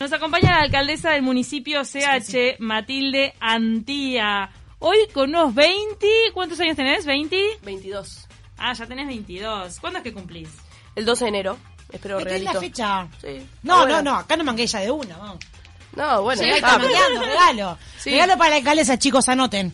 Nos 0.00 0.12
acompaña 0.12 0.50
la 0.56 0.62
alcaldesa 0.62 1.10
del 1.12 1.22
municipio 1.22 1.82
CH, 1.84 2.56
Matilde 2.58 3.32
Antía. 3.38 4.50
Hoy 4.80 4.96
con 5.12 5.28
unos 5.30 5.54
20, 5.54 6.04
¿cuántos 6.34 6.58
años 6.58 6.74
tenés? 6.74 7.06
¿20? 7.06 7.60
22. 7.62 8.26
Ah, 8.58 8.72
ya 8.72 8.86
tenés 8.86 9.06
22. 9.06 9.78
¿Cuándo 9.78 9.98
es 10.00 10.02
que 10.02 10.12
cumplís? 10.12 10.48
El 10.96 11.04
12 11.04 11.24
de 11.26 11.28
enero. 11.28 11.56
Espero 11.92 12.18
¿Qué 12.18 12.34
es 12.34 12.42
la 12.42 12.54
fecha? 12.54 13.06
Sí. 13.20 13.46
No, 13.62 13.82
Bueno. 13.82 14.02
no, 14.02 14.10
no, 14.10 14.16
acá 14.16 14.36
no 14.36 14.42
mangué 14.42 14.66
ya 14.66 14.80
de 14.80 14.90
una, 14.90 15.16
vamos. 15.16 15.38
No, 15.94 16.22
bueno. 16.22 16.42
Ah, 16.44 16.48
está 16.48 16.76
pero 16.76 16.82
mangueando, 16.88 17.20
regalo. 17.22 17.78
Sí. 17.96 18.10
Regalo 18.10 18.36
para 18.36 18.50
la 18.50 18.56
alcaldesa, 18.56 18.98
chicos, 18.98 19.28
anoten. 19.28 19.72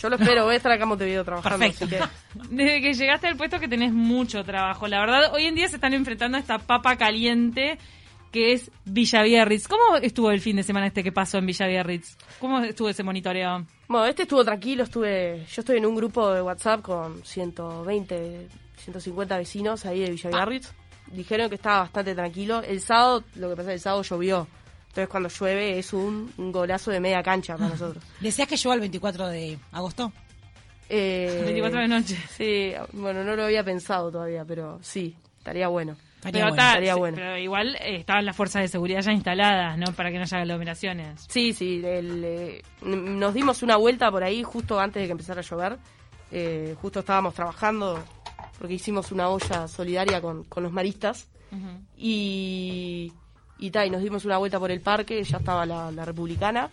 yo 0.00 0.10
lo 0.10 0.14
espero, 0.14 0.44
voy 0.44 0.54
a 0.54 0.56
estar 0.58 0.70
acá 0.70 0.84
en 0.84 0.90
Montevideo 0.90 1.24
trabajando. 1.24 1.58
Perfecto. 1.58 1.86
así 1.86 1.96
que- 2.38 2.48
Desde 2.54 2.80
que 2.80 2.94
llegaste 2.94 3.26
al 3.26 3.36
puesto 3.36 3.58
que 3.58 3.66
tenés 3.66 3.92
mucho 3.92 4.44
trabajo. 4.44 4.86
La 4.86 5.00
verdad, 5.00 5.34
hoy 5.34 5.46
en 5.46 5.56
día 5.56 5.66
se 5.68 5.74
están 5.74 5.92
enfrentando 5.92 6.36
a 6.36 6.40
esta 6.40 6.58
papa 6.58 6.94
caliente 6.96 7.78
que 8.34 8.52
es 8.52 8.68
Villa 8.84 9.22
Biarritz. 9.22 9.68
¿Cómo 9.68 9.96
estuvo 10.02 10.32
el 10.32 10.40
fin 10.40 10.56
de 10.56 10.64
semana 10.64 10.88
este 10.88 11.04
que 11.04 11.12
pasó 11.12 11.38
en 11.38 11.46
Villa 11.46 11.68
Biarritz? 11.68 12.16
¿Cómo 12.40 12.58
estuvo 12.64 12.88
ese 12.88 13.04
monitoreo? 13.04 13.64
Bueno, 13.86 14.06
este 14.06 14.22
estuvo 14.22 14.44
tranquilo, 14.44 14.82
estuve, 14.82 15.46
yo 15.48 15.60
estoy 15.60 15.78
en 15.78 15.86
un 15.86 15.94
grupo 15.94 16.32
de 16.32 16.42
WhatsApp 16.42 16.82
con 16.82 17.24
120, 17.24 18.48
150 18.78 19.38
vecinos 19.38 19.86
ahí 19.86 20.00
de 20.00 20.10
Villa 20.10 20.30
Biarritz. 20.30 20.72
Dijeron 21.12 21.48
que 21.48 21.54
estaba 21.54 21.82
bastante 21.82 22.12
tranquilo. 22.12 22.60
El 22.64 22.80
sábado, 22.80 23.22
lo 23.36 23.50
que 23.50 23.54
pasa 23.54 23.68
es 23.68 23.68
que 23.68 23.74
el 23.74 23.80
sábado 23.80 24.02
llovió. 24.02 24.48
Entonces 24.88 25.08
cuando 25.08 25.28
llueve 25.28 25.78
es 25.78 25.92
un, 25.92 26.32
un 26.36 26.50
golazo 26.50 26.90
de 26.90 26.98
media 26.98 27.22
cancha 27.22 27.56
para 27.56 27.70
nosotros. 27.70 28.02
¿Decías 28.20 28.48
que 28.48 28.56
llegó 28.56 28.74
el 28.74 28.80
24 28.80 29.28
de 29.28 29.58
agosto? 29.70 30.12
Eh, 30.88 31.40
24 31.44 31.80
de 31.82 31.88
noche. 31.88 32.18
Sí, 32.36 32.72
bueno, 32.94 33.22
no 33.22 33.36
lo 33.36 33.44
había 33.44 33.62
pensado 33.62 34.10
todavía, 34.10 34.44
pero 34.44 34.80
sí, 34.82 35.16
estaría 35.38 35.68
bueno. 35.68 35.96
Estaría 36.24 36.32
Pero, 36.32 36.44
bueno. 36.48 36.56
ta- 36.56 36.68
estaría 36.70 36.94
sí, 36.94 36.98
bueno. 36.98 37.16
pero 37.16 37.38
igual 37.38 37.76
eh, 37.76 37.96
estaban 37.96 38.24
las 38.24 38.34
fuerzas 38.36 38.62
de 38.62 38.68
seguridad 38.68 39.02
ya 39.02 39.12
instaladas, 39.12 39.76
¿no? 39.78 39.92
Para 39.92 40.10
que 40.10 40.16
no 40.16 40.22
haya 40.22 40.38
aglomeraciones. 40.38 41.26
Sí, 41.28 41.52
sí, 41.52 41.82
el, 41.84 42.22
eh, 42.24 42.62
nos 42.82 43.34
dimos 43.34 43.62
una 43.62 43.76
vuelta 43.76 44.10
por 44.10 44.24
ahí 44.24 44.42
justo 44.42 44.80
antes 44.80 45.00
de 45.02 45.06
que 45.06 45.12
empezara 45.12 45.40
a 45.40 45.44
llover. 45.44 45.78
Eh, 46.32 46.74
justo 46.80 47.00
estábamos 47.00 47.34
trabajando 47.34 48.02
porque 48.58 48.74
hicimos 48.74 49.12
una 49.12 49.28
olla 49.28 49.68
solidaria 49.68 50.20
con, 50.20 50.44
con 50.44 50.62
los 50.62 50.72
maristas 50.72 51.28
y, 51.96 53.12
y, 53.58 53.70
ta, 53.70 53.86
y 53.86 53.90
nos 53.90 54.02
dimos 54.02 54.24
una 54.24 54.38
vuelta 54.38 54.58
por 54.58 54.70
el 54.70 54.80
parque, 54.80 55.22
ya 55.22 55.38
estaba 55.38 55.64
la, 55.66 55.90
la 55.90 56.04
republicana 56.04 56.70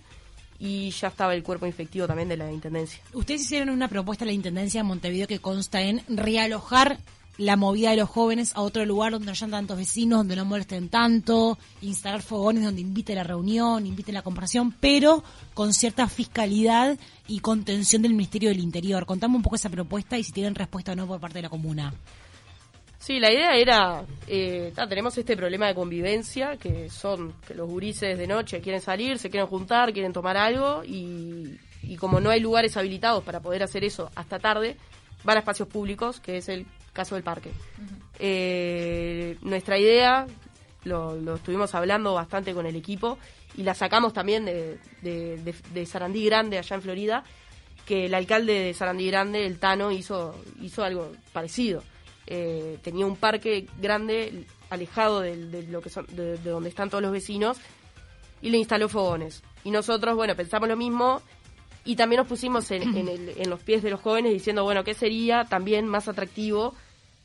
y 0.60 0.90
ya 0.92 1.08
estaba 1.08 1.34
el 1.34 1.44
cuerpo 1.44 1.66
infectivo 1.66 2.08
también 2.08 2.30
de 2.30 2.38
la 2.38 2.52
intendencia. 2.52 3.02
Ustedes 3.14 3.42
hicieron 3.42 3.70
una 3.70 3.88
propuesta 3.88 4.26
a 4.26 4.28
la 4.28 4.32
Intendencia 4.34 4.82
de 4.82 4.88
Montevideo 4.88 5.28
que 5.28 5.40
consta 5.40 5.82
en 5.82 6.02
realojar 6.08 6.98
la 7.38 7.56
movida 7.56 7.92
de 7.92 7.98
los 7.98 8.10
jóvenes 8.10 8.52
a 8.56 8.62
otro 8.62 8.86
lugar 8.86 9.14
donde 9.14 9.26
no 9.26 9.32
hayan 9.32 9.52
tantos 9.52 9.78
vecinos, 9.78 10.20
donde 10.20 10.36
no 10.36 10.46
molesten 10.46 10.90
tanto, 10.90 11.58
instalar 11.82 12.22
fogones 12.22 12.64
donde 12.64 12.82
invite 12.82 13.16
la 13.16 13.24
reunión, 13.24 13.86
invite 13.86 14.12
la 14.12 14.22
comparación, 14.22 14.74
pero 14.80 15.24
con 15.54 15.74
cierta 15.74 16.08
fiscalidad 16.08 16.98
y 17.28 17.40
contención 17.40 18.02
del 18.02 18.14
Ministerio 18.14 18.50
del 18.50 18.60
Interior. 18.60 19.06
Contame 19.06 19.36
un 19.36 19.42
poco 19.42 19.56
esa 19.56 19.70
propuesta 19.70 20.18
y 20.18 20.24
si 20.24 20.32
tienen 20.32 20.56
respuesta 20.56 20.92
o 20.92 20.96
no 20.96 21.08
por 21.08 21.20
parte 21.20 21.40
de 21.40 21.44
la 21.44 21.50
comuna. 21.50 21.94
Sí, 23.00 23.20
la 23.20 23.32
idea 23.32 23.56
era, 23.56 24.04
eh, 24.28 24.72
tenemos 24.88 25.18
este 25.18 25.36
problema 25.36 25.66
de 25.66 25.74
convivencia, 25.74 26.58
que 26.58 26.88
son 26.92 27.34
que 27.48 27.56
los 27.56 27.68
gurises 27.68 28.16
de 28.16 28.28
noche 28.28 28.62
quieren 28.62 28.80
salir, 28.80 29.18
se 29.18 29.32
quieren 29.32 29.48
juntar, 29.48 29.92
quieren 29.92 30.14
tomar 30.14 30.38
algo, 30.38 30.84
y 30.84 31.58
como 31.98 32.20
no 32.20 32.30
hay 32.30 32.40
lugares 32.40 32.78
habilitados 32.78 33.24
para 33.24 33.40
poder 33.40 33.64
hacer 33.64 33.84
eso 33.84 34.12
hasta 34.14 34.38
tarde, 34.38 34.78
van 35.24 35.38
a 35.38 35.40
espacios 35.40 35.68
públicos, 35.68 36.20
que 36.20 36.38
es 36.38 36.50
el 36.50 36.66
caso 36.94 37.16
del 37.16 37.24
parque. 37.24 37.52
Eh, 38.20 39.38
nuestra 39.42 39.78
idea, 39.78 40.28
lo, 40.84 41.16
lo 41.16 41.36
estuvimos 41.36 41.74
hablando 41.76 42.14
bastante 42.14 42.54
con 42.54 42.66
el 42.66 42.76
equipo, 42.76 43.18
y 43.58 43.64
la 43.64 43.74
sacamos 43.74 44.14
también 44.14 44.46
de, 44.46 44.80
de, 45.02 45.38
de- 45.38 45.56
de 45.74 45.86
Sarandí 45.86 46.26
Grande, 46.26 46.58
allá 46.58 46.76
en 46.76 46.82
Florida, 46.82 47.24
que 47.86 48.06
el 48.06 48.14
alcalde 48.14 48.54
de 48.54 48.74
Sarandí 48.74 49.08
Grande, 49.08 49.46
el 49.46 49.60
Tano, 49.60 49.92
hizo, 49.92 50.36
hizo 50.62 50.84
algo 50.84 51.12
parecido. 51.34 51.84
Eh, 52.28 52.78
tenía 52.82 53.06
un 53.06 53.18
parque 53.18 53.68
grande, 53.82 54.46
alejado 54.70 55.20
de, 55.22 55.64
lo 55.64 55.82
que 55.82 55.90
son, 55.90 56.06
de 56.12 56.38
donde 56.38 56.70
están 56.70 56.90
todos 56.90 57.02
los 57.02 57.12
vecinos, 57.12 57.58
y 58.42 58.50
le 58.52 58.58
instaló 58.58 58.88
fogones. 58.88 59.44
Y 59.64 59.72
nosotros, 59.72 60.16
bueno, 60.16 60.36
pensamos 60.36 60.70
lo 60.70 60.78
mismo 60.78 61.22
y 61.86 61.96
también 61.96 62.20
nos 62.20 62.28
pusimos 62.28 62.70
en, 62.72 62.84
en 62.98 63.08
el- 63.08 63.34
en 63.38 63.50
los 63.50 63.60
pies 63.62 63.82
de 63.84 63.90
los 63.90 64.00
jóvenes 64.02 64.34
diciendo, 64.34 64.64
bueno, 64.64 64.84
¿qué 64.84 64.94
sería 64.94 65.46
también 65.46 65.88
más 65.88 66.08
atractivo 66.08 66.74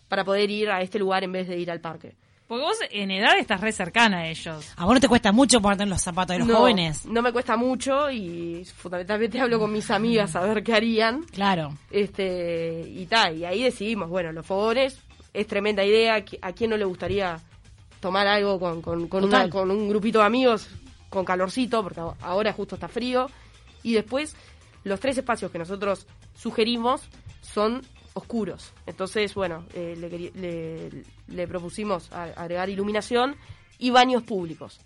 para 0.08 0.24
poder 0.24 0.50
ir 0.50 0.70
a 0.70 0.80
este 0.82 0.98
lugar 0.98 1.24
en 1.24 1.32
vez 1.32 1.48
de 1.48 1.58
ir 1.58 1.70
al 1.70 1.80
parque? 1.80 2.14
Porque 2.48 2.62
vos 2.62 2.78
en 2.92 3.10
edad 3.10 3.36
estás 3.38 3.60
re 3.60 3.72
cercana 3.72 4.18
a 4.18 4.28
ellos. 4.28 4.72
¿A 4.76 4.84
vos 4.84 4.94
no 4.94 5.00
te 5.00 5.08
cuesta 5.08 5.32
mucho 5.32 5.60
ponerte 5.60 5.82
en 5.82 5.90
los 5.90 6.00
zapatos 6.00 6.34
de 6.34 6.38
los 6.38 6.46
no, 6.48 6.58
jóvenes? 6.58 7.04
No 7.04 7.20
me 7.20 7.32
cuesta 7.32 7.56
mucho 7.56 8.08
y 8.08 8.64
fundamentalmente 8.76 9.40
hablo 9.40 9.58
con 9.58 9.72
mis 9.72 9.90
amigas 9.90 10.36
a 10.36 10.40
ver 10.42 10.62
qué 10.62 10.72
harían. 10.74 11.24
Claro. 11.24 11.74
Este, 11.90 12.84
y 12.88 13.04
tal, 13.06 13.36
y 13.36 13.44
ahí 13.44 13.62
decidimos, 13.64 14.08
bueno, 14.08 14.30
los 14.30 14.46
fogones 14.46 14.98
es 15.34 15.46
tremenda 15.48 15.84
idea, 15.84 16.24
¿qui- 16.24 16.38
¿a 16.40 16.52
quién 16.52 16.70
no 16.70 16.76
le 16.76 16.84
gustaría 16.84 17.38
tomar 18.00 18.28
algo 18.28 18.60
con, 18.60 18.80
con, 18.80 19.08
con, 19.08 19.24
una- 19.24 19.50
con 19.50 19.70
un 19.72 19.88
grupito 19.88 20.20
de 20.20 20.26
amigos 20.26 20.68
con 21.10 21.24
calorcito, 21.24 21.82
porque 21.82 22.00
ahora 22.20 22.52
justo 22.52 22.76
está 22.76 22.86
frío? 22.86 23.26
Y 23.82 23.94
después, 23.94 24.36
los 24.84 25.00
tres 25.00 25.18
espacios 25.18 25.50
que 25.50 25.58
nosotros 25.58 26.06
sugerimos 26.34 27.02
son 27.42 27.82
oscuros. 28.14 28.72
Entonces, 28.86 29.34
bueno, 29.34 29.64
eh, 29.74 29.94
le, 29.98 30.08
le- 30.40 31.02
le 31.28 31.48
propusimos 31.48 32.10
agregar 32.12 32.68
iluminación 32.70 33.36
y 33.78 33.90
baños 33.90 34.22
públicos. 34.22 34.78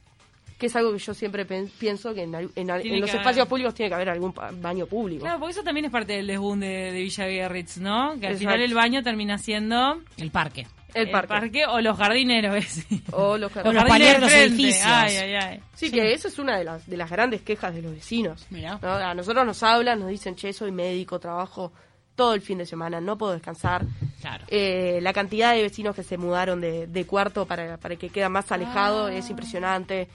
Que 0.58 0.66
es 0.66 0.76
algo 0.76 0.92
que 0.92 0.98
yo 0.98 1.14
siempre 1.14 1.46
pienso 1.46 2.12
que 2.12 2.24
en, 2.24 2.34
en 2.34 2.50
en 2.54 2.66
los 2.68 2.82
que 2.82 3.16
espacios 3.16 3.38
haber. 3.38 3.48
públicos 3.48 3.72
tiene 3.74 3.88
que 3.88 3.94
haber 3.94 4.10
algún 4.10 4.34
baño 4.60 4.86
público. 4.86 5.22
Claro, 5.22 5.38
porque 5.38 5.52
eso 5.52 5.62
también 5.62 5.86
es 5.86 5.92
parte 5.92 6.12
del 6.14 6.26
desboom 6.26 6.60
de, 6.60 6.66
de 6.92 7.00
Villa 7.00 7.26
Biarritz, 7.26 7.78
¿no? 7.78 8.10
Que 8.20 8.26
al 8.26 8.32
Exacto. 8.34 8.38
final 8.38 8.60
el 8.60 8.74
baño 8.74 9.02
termina 9.02 9.38
siendo 9.38 10.02
El 10.18 10.30
parque. 10.30 10.66
El 10.94 11.10
parque. 11.10 11.66
o 11.66 11.80
los 11.80 11.96
jardineros. 11.96 12.64
O 13.12 13.36
los 13.36 13.54
O 13.56 13.72
los 13.72 13.84
jardineros 13.84 14.20
los 14.22 14.32
edificios. 14.32 14.86
Ay, 14.86 15.16
ay, 15.16 15.34
ay. 15.34 15.60
Sí, 15.74 15.90
que 15.90 16.12
eso 16.12 16.28
es 16.28 16.38
una 16.38 16.58
de 16.58 16.64
las, 16.64 16.86
de 16.86 16.96
las 16.96 17.10
grandes 17.10 17.42
quejas 17.42 17.74
de 17.74 17.82
los 17.82 17.92
vecinos. 17.92 18.46
Mirá. 18.50 18.78
¿no? 18.80 18.88
A 18.88 19.14
nosotros 19.14 19.44
nos 19.44 19.62
hablan, 19.62 20.00
nos 20.00 20.08
dicen, 20.08 20.36
che, 20.36 20.52
soy 20.52 20.72
médico, 20.72 21.18
trabajo 21.18 21.72
todo 22.14 22.34
el 22.34 22.42
fin 22.42 22.58
de 22.58 22.66
semana, 22.66 23.00
no 23.00 23.16
puedo 23.16 23.32
descansar. 23.32 23.86
Claro. 24.20 24.44
Eh, 24.48 24.98
la 25.00 25.14
cantidad 25.14 25.54
de 25.54 25.62
vecinos 25.62 25.96
que 25.96 26.02
se 26.02 26.18
mudaron 26.18 26.60
de, 26.60 26.86
de 26.86 27.06
cuarto 27.06 27.46
para, 27.46 27.78
para 27.78 27.96
que 27.96 28.10
queda 28.10 28.28
más 28.28 28.52
alejado 28.52 29.08
es 29.08 29.30
impresionante. 29.30 30.06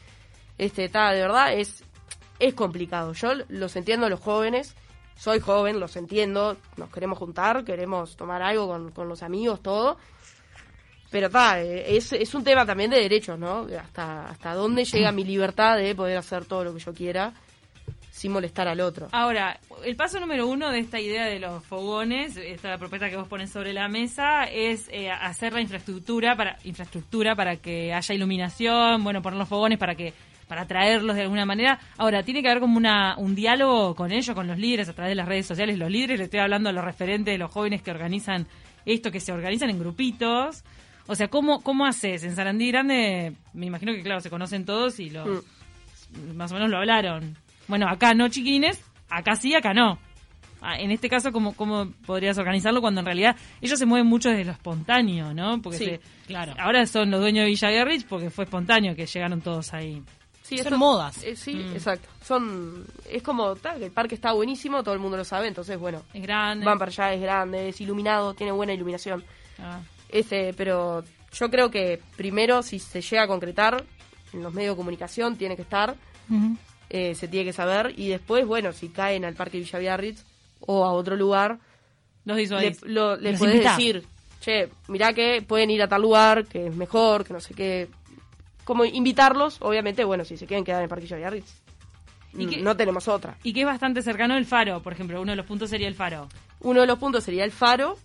Este, 0.58 0.88
ta, 0.88 1.12
de 1.12 1.22
verdad, 1.22 1.54
es, 1.54 1.84
es 2.38 2.54
complicado. 2.54 3.14
Yo 3.14 3.34
los 3.50 3.76
entiendo 3.76 4.06
a 4.06 4.10
los 4.10 4.20
jóvenes, 4.20 4.76
soy 5.16 5.40
joven, 5.40 5.80
los 5.80 5.96
entiendo, 5.96 6.58
nos 6.78 6.90
queremos 6.90 7.18
juntar, 7.18 7.64
queremos 7.64 8.16
tomar 8.16 8.42
algo 8.42 8.68
con, 8.68 8.92
con 8.92 9.10
los 9.10 9.24
amigos, 9.24 9.62
todo. 9.62 9.98
Pero 11.12 11.30
ta, 11.30 11.62
eh, 11.62 11.96
es, 11.96 12.14
es 12.14 12.34
un 12.36 12.44
tema 12.44 12.66
también 12.66 12.90
de 12.90 13.00
derechos, 13.00 13.40
¿no? 13.40 13.68
Hasta, 13.80 14.28
hasta 14.28 14.54
dónde 14.54 14.86
llega 14.86 15.12
mi 15.12 15.24
libertad 15.24 15.78
de 15.78 15.96
poder 15.96 16.18
hacer 16.18 16.46
todo 16.46 16.64
lo 16.64 16.74
que 16.74 16.80
yo 16.80 16.94
quiera 16.94 17.34
sin 18.16 18.32
molestar 18.32 18.66
al 18.70 18.80
otro. 18.80 19.10
Ahora, 19.12 19.60
el 19.84 19.98
paso 19.98 20.22
número 20.22 20.48
uno 20.48 20.72
de 20.72 20.80
esta 20.80 21.02
idea 21.02 21.26
de 21.26 21.38
los 21.38 21.62
fogones, 21.66 22.38
esta 22.38 22.78
propuesta 22.78 23.10
que 23.10 23.18
vos 23.18 23.28
pones 23.28 23.50
sobre 23.50 23.74
la 23.74 23.90
mesa, 23.90 24.46
es 24.46 24.88
eh, 24.90 25.12
hacer 25.12 25.52
la 25.52 25.60
infraestructura 25.60 26.34
para 26.38 26.58
infraestructura 26.64 27.36
para 27.36 27.58
que 27.58 27.94
haya 27.94 28.16
iluminación, 28.16 29.04
bueno, 29.04 29.22
poner 29.22 29.38
los 29.38 29.50
fogones 29.50 29.78
para 29.78 29.96
que 29.96 30.14
para 30.48 30.62
atraerlos 30.62 31.18
de 31.18 31.24
alguna 31.24 31.46
manera. 31.46 31.78
Ahora, 31.98 32.24
tiene 32.24 32.42
que 32.42 32.48
haber 32.48 32.62
como 32.62 32.78
una, 32.78 33.18
un 33.18 33.36
diálogo 33.36 33.96
con 33.96 34.14
ellos, 34.14 34.34
con 34.34 34.48
los 34.48 34.58
líderes 34.58 34.88
a 34.88 34.94
través 34.94 35.12
de 35.12 35.16
las 35.16 35.28
redes 35.28 35.46
sociales. 35.46 35.78
Los 35.78 35.92
líderes, 35.92 36.18
le 36.18 36.26
estoy 36.26 36.40
hablando 36.40 36.70
a 36.70 36.72
los 36.72 36.86
referentes 36.86 37.34
de 37.34 37.38
los 37.38 37.52
jóvenes 37.52 37.82
que 37.82 37.92
organizan 37.92 38.48
esto, 38.86 39.12
que 39.12 39.20
se 39.20 39.34
organizan 39.34 39.70
en 39.70 39.80
grupitos. 39.80 40.64
O 41.08 41.16
sea, 41.16 41.28
¿cómo, 41.28 41.62
cómo 41.62 41.86
haces? 41.86 42.24
En 42.24 42.36
Sarandí 42.36 42.70
Grande, 42.72 43.34
me 43.54 43.66
imagino 43.68 43.94
que, 43.94 44.02
claro, 44.02 44.22
se 44.22 44.30
conocen 44.30 44.66
todos 44.66 45.00
y 45.00 45.10
los, 45.12 45.44
más 46.34 46.52
o 46.52 46.56
menos 46.56 46.70
lo 46.70 46.78
hablaron. 46.78 47.38
Bueno, 47.68 47.88
acá 47.88 48.14
no, 48.14 48.28
chiquines, 48.30 48.82
acá 49.10 49.36
sí, 49.36 49.54
acá 49.56 49.74
no. 49.74 50.00
Ah, 50.62 50.80
En 50.80 50.90
este 50.90 51.10
caso, 51.10 51.32
¿cómo, 51.32 51.54
¿cómo 51.54 51.92
podrías 52.08 52.38
organizarlo 52.40 52.82
cuando 52.82 53.02
en 53.02 53.06
realidad 53.06 53.36
ellos 53.62 53.78
se 53.78 53.86
mueven 53.86 54.08
mucho 54.08 54.30
desde 54.30 54.46
lo 54.46 54.52
espontáneo, 54.54 55.32
¿no? 55.34 55.62
Porque 55.62 55.78
Sí, 55.78 55.86
se- 55.86 56.00
claro. 56.26 56.54
ahora 56.58 56.86
son 56.88 57.12
los 57.12 57.20
dueños 57.22 57.44
de 57.44 57.50
Villa 57.52 57.70
Guerrich 57.70 58.08
porque 58.08 58.32
fue 58.32 58.46
espontáneo 58.46 58.96
que 58.96 59.06
llegaron 59.06 59.42
todos 59.42 59.74
ahí. 59.76 60.02
Sí, 60.42 60.58
Son 60.58 60.68
eso- 60.68 60.78
modas. 60.78 61.24
eh, 61.24 61.36
sí, 61.36 61.54
Mm. 61.56 61.74
exacto. 61.74 62.08
Son, 62.24 62.84
es 63.12 63.22
como, 63.22 63.56
tal, 63.58 63.78
que 63.80 63.86
el 63.86 63.92
parque 63.92 64.16
está 64.16 64.32
buenísimo, 64.32 64.82
todo 64.84 64.94
el 64.96 65.00
mundo 65.00 65.18
lo 65.18 65.24
sabe, 65.26 65.48
entonces, 65.48 65.78
bueno, 65.78 66.02
Es 66.14 66.22
grande. 66.24 66.66
van 66.66 66.80
para 66.80 66.90
allá, 66.90 67.14
es 67.14 67.22
grande, 67.22 67.70
es 67.70 67.80
iluminado, 67.82 68.34
tiene 68.34 68.52
buena 68.52 68.74
iluminación. 68.74 69.24
Ah. 69.60 69.80
Este, 70.10 70.54
pero 70.54 71.04
yo 71.34 71.50
creo 71.50 71.70
que 71.72 72.02
primero, 72.16 72.62
si 72.64 72.80
se 72.80 73.02
llega 73.02 73.24
a 73.24 73.28
concretar, 73.28 73.84
en 74.34 74.44
los 74.44 74.54
medios 74.54 74.74
de 74.76 74.78
comunicación 74.78 75.38
tiene 75.38 75.56
que 75.56 75.62
estar, 75.64 75.96
eh, 76.90 77.16
se 77.16 77.28
tiene 77.28 77.46
que 77.46 77.54
saber, 77.54 77.94
y 77.98 78.10
después, 78.10 78.46
bueno, 78.46 78.72
si 78.74 78.90
caen 78.90 79.26
al 79.26 79.34
Parque 79.36 79.58
Villa 79.60 79.80
Biarritz 79.80 80.24
o 80.62 80.84
a 80.86 80.92
otro 80.92 81.16
lugar, 81.16 81.60
Los 82.26 82.38
le, 82.38 82.76
lo- 82.84 83.16
le 83.18 83.32
Los 83.32 83.40
podés 83.40 83.54
decir, 83.78 84.04
che, 84.42 84.70
mirá 84.88 85.14
que 85.14 85.44
pueden 85.48 85.70
ir 85.70 85.82
a 85.84 85.88
tal 85.88 86.02
lugar, 86.02 86.46
que 86.46 86.68
es 86.68 86.76
mejor, 86.76 87.24
que 87.24 87.34
no 87.34 87.40
sé 87.40 87.54
qué. 87.54 87.88
como 88.64 88.84
invitarlos, 88.84 89.58
obviamente, 89.62 90.04
bueno, 90.04 90.26
si 90.26 90.38
se 90.38 90.48
quieren 90.48 90.64
quedar 90.66 90.80
en 90.80 90.84
el 90.86 90.90
Parquillo 90.90 91.18
Biarritz. 91.18 91.62
¿Y 92.34 92.48
qué- 92.48 92.62
No 92.64 92.76
tenemos 92.76 93.08
otra. 93.08 93.38
Y 93.44 93.54
que 93.54 93.60
es 93.62 93.66
bastante 93.68 94.02
cercano 94.02 94.36
el 94.38 94.46
faro, 94.48 94.82
por 94.82 94.92
ejemplo. 94.92 95.22
Uno 95.22 95.32
de 95.34 95.36
los 95.36 95.46
puntos 95.46 95.70
sería 95.70 95.88
el 95.88 95.94
faro. 95.94 96.28
Uno 96.62 96.82
de 96.82 96.88
los 96.88 96.98
puntos 96.98 97.24
sería 97.24 97.44
el 97.46 97.52
faro. 97.52 97.98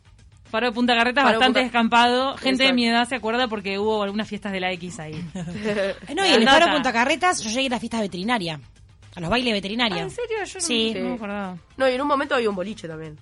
Faro 0.51 0.67
de 0.67 0.73
Punta 0.73 0.95
Carretas 0.95 1.23
Faro 1.23 1.33
de 1.33 1.39
bastante 1.39 1.61
Punta- 1.61 1.65
descampado. 1.65 2.37
Gente 2.39 2.65
de 2.65 2.73
mi 2.73 2.87
edad 2.89 3.09
se 3.09 3.15
acuerda 3.17 3.49
porque 3.49 3.79
hubo 3.79 4.03
algunas 4.03 4.29
fiestas 4.29 4.53
de 4.53 4.61
la 4.61 4.73
X 4.73 4.99
ahí. 5.01 5.15
Eh, 5.35 5.95
No, 6.15 6.25
y 6.27 6.31
en 6.31 6.43
el. 6.43 6.49
Faro 6.49 6.73
Punta 6.73 6.93
Carretas 6.93 7.43
yo 7.43 7.51
llegué 7.51 7.67
a 7.69 7.71
la 7.71 7.79
fiesta 7.81 8.01
veterinaria. 8.01 8.61
A 9.17 9.21
los 9.21 9.29
bailes 9.31 9.53
Ah, 9.53 9.55
veterinarios. 9.55 10.01
¿En 10.03 10.11
serio? 10.11 10.37
Yo 10.45 10.55
no- 10.55 10.61
Sí. 10.61 10.95
no, 10.95 11.09
me 11.09 11.15
acordaba. 11.15 11.57
No, 11.77 11.89
y 11.89 11.93
en 11.93 12.01
un 12.01 12.07
momento 12.07 12.35
había 12.37 12.49
un 12.49 12.55
boliche 12.57 12.87
también. 12.87 13.17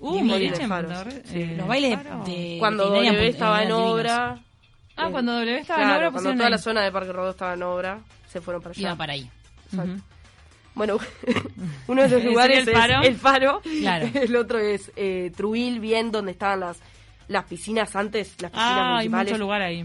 Uh, 0.00 0.14
Divino. 0.16 0.34
boliche 0.34 0.62
en 0.62 0.68
Faro, 0.68 0.88
sí. 1.24 1.40
Eh, 1.40 1.54
Los 1.56 1.66
bailes 1.68 1.94
Faro. 2.02 2.24
de 2.24 2.56
Cuando 2.58 2.84
veterinaria 2.90 3.12
W 3.12 3.26
en- 3.28 3.32
estaba 3.34 3.62
en 3.62 3.72
obra. 3.72 4.38
Ah, 4.96 5.06
eh, 5.08 5.10
cuando 5.10 5.32
W 5.32 5.58
estaba 5.58 5.82
en 5.82 5.88
obra 5.96 6.10
cuando 6.10 6.32
toda 6.32 6.44
ahí. 6.44 6.50
la 6.50 6.58
zona 6.58 6.82
de 6.82 6.92
Parque 6.92 7.12
Rodó 7.12 7.30
estaba 7.30 7.54
en 7.54 7.62
obra, 7.62 8.00
se 8.28 8.40
fueron 8.42 8.60
para 8.62 8.72
allá. 8.72 8.80
Iban 8.82 8.98
para 8.98 9.12
ahí. 9.14 9.30
Exacto. 9.70 10.02
Bueno, 10.74 10.98
uno 11.86 12.00
de 12.02 12.06
esos 12.06 12.18
¿Sería 12.18 12.30
lugares 12.30 12.58
el 12.66 12.68
es 12.74 13.08
el 13.08 13.16
faro. 13.16 13.60
Claro. 13.62 14.08
El 14.14 14.36
otro 14.36 14.58
es 14.58 14.90
eh, 14.96 15.30
Truil, 15.36 15.80
bien 15.80 16.10
donde 16.10 16.32
estaban 16.32 16.60
las, 16.60 16.80
las 17.28 17.44
piscinas 17.44 17.94
antes, 17.94 18.34
las 18.40 18.50
piscinas 18.50 18.72
Ah, 18.72 18.98
hay 18.98 19.08
municipales. 19.08 19.32
mucho 19.32 19.42
lugar 19.44 19.62
ahí. 19.62 19.84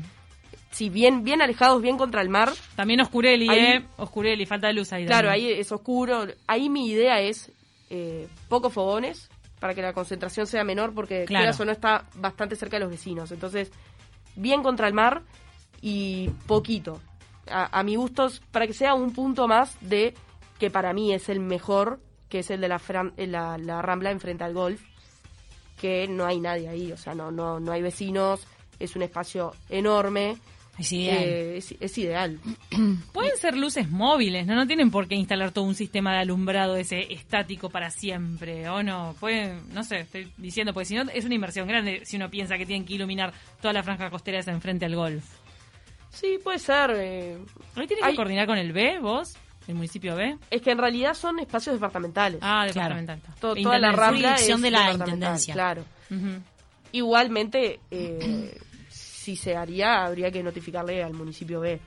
Sí, 0.71 0.89
bien, 0.89 1.23
bien 1.23 1.41
alejados, 1.41 1.81
bien 1.81 1.97
contra 1.97 2.21
el 2.21 2.29
mar. 2.29 2.51
También 2.75 3.01
Oscureli, 3.01 3.49
Ahí- 3.49 3.59
¿eh? 3.59 3.85
Oscureli, 3.97 4.45
falta 4.45 4.67
de 4.67 4.73
luz 4.73 4.93
ahí. 4.93 5.05
Claro, 5.05 5.29
también. 5.29 5.49
ahí 5.53 5.59
es 5.59 5.71
oscuro. 5.71 6.25
Ahí 6.45 6.69
mi 6.69 6.87
idea 6.89 7.19
es 7.19 7.51
eh, 7.89 8.27
pocos 8.47 8.71
fogones 8.73 9.29
para 9.59 9.73
que 9.73 9.81
la 9.81 9.91
concentración 9.93 10.45
sea 10.45 10.63
menor 10.63 10.93
porque 10.93 11.25
Claro. 11.25 11.41
quieras 11.43 11.59
o 11.59 11.65
no 11.65 11.71
está 11.71 12.05
bastante 12.15 12.55
cerca 12.55 12.77
de 12.77 12.81
los 12.81 12.91
vecinos. 12.91 13.31
Entonces, 13.31 13.71
bien 14.35 14.61
contra 14.61 14.87
el 14.87 14.93
mar 14.93 15.23
y 15.81 16.29
poquito. 16.45 17.01
A, 17.49 17.79
a 17.79 17.83
mi 17.83 17.95
gusto, 17.95 18.29
para 18.51 18.67
que 18.67 18.73
sea 18.73 18.93
un 18.93 19.11
punto 19.13 19.47
más 19.47 19.75
de 19.81 20.13
que 20.59 20.69
para 20.71 20.93
mí 20.93 21.13
es 21.13 21.29
el 21.29 21.39
mejor, 21.39 21.99
que 22.29 22.39
es 22.39 22.49
el 22.51 22.61
de 22.61 22.67
la, 22.67 22.79
fran- 22.79 23.13
eh, 23.17 23.27
la, 23.27 23.57
la 23.57 23.81
Rambla 23.81 24.11
enfrente 24.11 24.43
al 24.43 24.53
golf, 24.53 24.81
que 25.79 26.07
no 26.07 26.25
hay 26.25 26.39
nadie 26.39 26.67
ahí, 26.69 26.91
o 26.91 26.97
sea, 26.97 27.13
no, 27.13 27.31
no, 27.31 27.59
no 27.59 27.71
hay 27.71 27.81
vecinos, 27.81 28.47
es 28.79 28.95
un 28.95 29.03
espacio 29.03 29.53
enorme, 29.69 30.37
Es 30.79 30.91
ideal. 30.91 31.23
eh, 31.23 31.57
es, 31.57 31.75
es 31.79 31.97
ideal. 31.99 32.39
Pueden 33.13 33.37
ser 33.37 33.55
luces 33.55 33.89
móviles, 33.89 34.47
¿no? 34.47 34.55
No 34.55 34.65
tienen 34.67 34.89
por 34.91 35.07
qué 35.07 35.15
instalar 35.15 35.51
todo 35.51 35.65
un 35.65 35.75
sistema 35.75 36.13
de 36.13 36.19
alumbrado 36.19 36.75
ese 36.77 37.13
estático 37.13 37.69
para 37.69 37.91
siempre, 37.91 38.67
¿o 38.69 38.81
no? 38.81 39.15
Pueden, 39.19 39.71
no 39.73 39.83
sé, 39.83 39.99
estoy 40.01 40.31
diciendo, 40.37 40.73
porque 40.73 40.85
si 40.85 40.95
no 40.95 41.03
es 41.13 41.25
una 41.25 41.35
inversión 41.35 41.67
grande 41.67 42.01
si 42.05 42.15
uno 42.17 42.29
piensa 42.29 42.57
que 42.57 42.65
tienen 42.65 42.85
que 42.85 42.95
iluminar 42.95 43.31
toda 43.61 43.73
la 43.73 43.83
franja 43.83 44.09
costera 44.09 44.39
esa 44.39 44.51
enfrente 44.51 44.85
al 44.85 44.95
golf. 44.95 45.23
Sí, 46.09 46.39
puede 46.43 46.57
ser. 46.57 46.91
eh, 46.95 47.37
¿Ahí 47.75 47.85
tienes 47.85 48.03
Hay- 48.03 48.13
que 48.13 48.17
coordinar 48.17 48.47
con 48.47 48.57
el 48.57 48.73
B, 48.73 48.97
vos? 48.99 49.37
¿El 49.67 49.75
municipio 49.75 50.15
B? 50.15 50.37
Es 50.49 50.61
que 50.61 50.71
en 50.71 50.77
realidad 50.77 51.13
son 51.13 51.39
espacios 51.39 51.75
departamentales. 51.75 52.39
Ah, 52.41 52.65
Claro. 52.71 52.95
departamental. 52.95 53.57
E 53.57 53.63
toda 53.63 53.79
la 53.79 53.91
rambla 53.91 54.35
es 54.35 54.47
de 54.47 54.71
la 54.71 54.79
departamental, 54.79 55.13
intendencia. 55.13 55.53
Claro. 55.53 55.83
Igualmente, 56.91 57.79
eh, 57.91 58.57
si 58.89 59.35
se 59.35 59.55
haría, 59.55 60.05
habría 60.05 60.31
que 60.31 60.41
notificarle 60.41 61.03
al 61.03 61.13
municipio 61.13 61.59
B. 61.59 61.79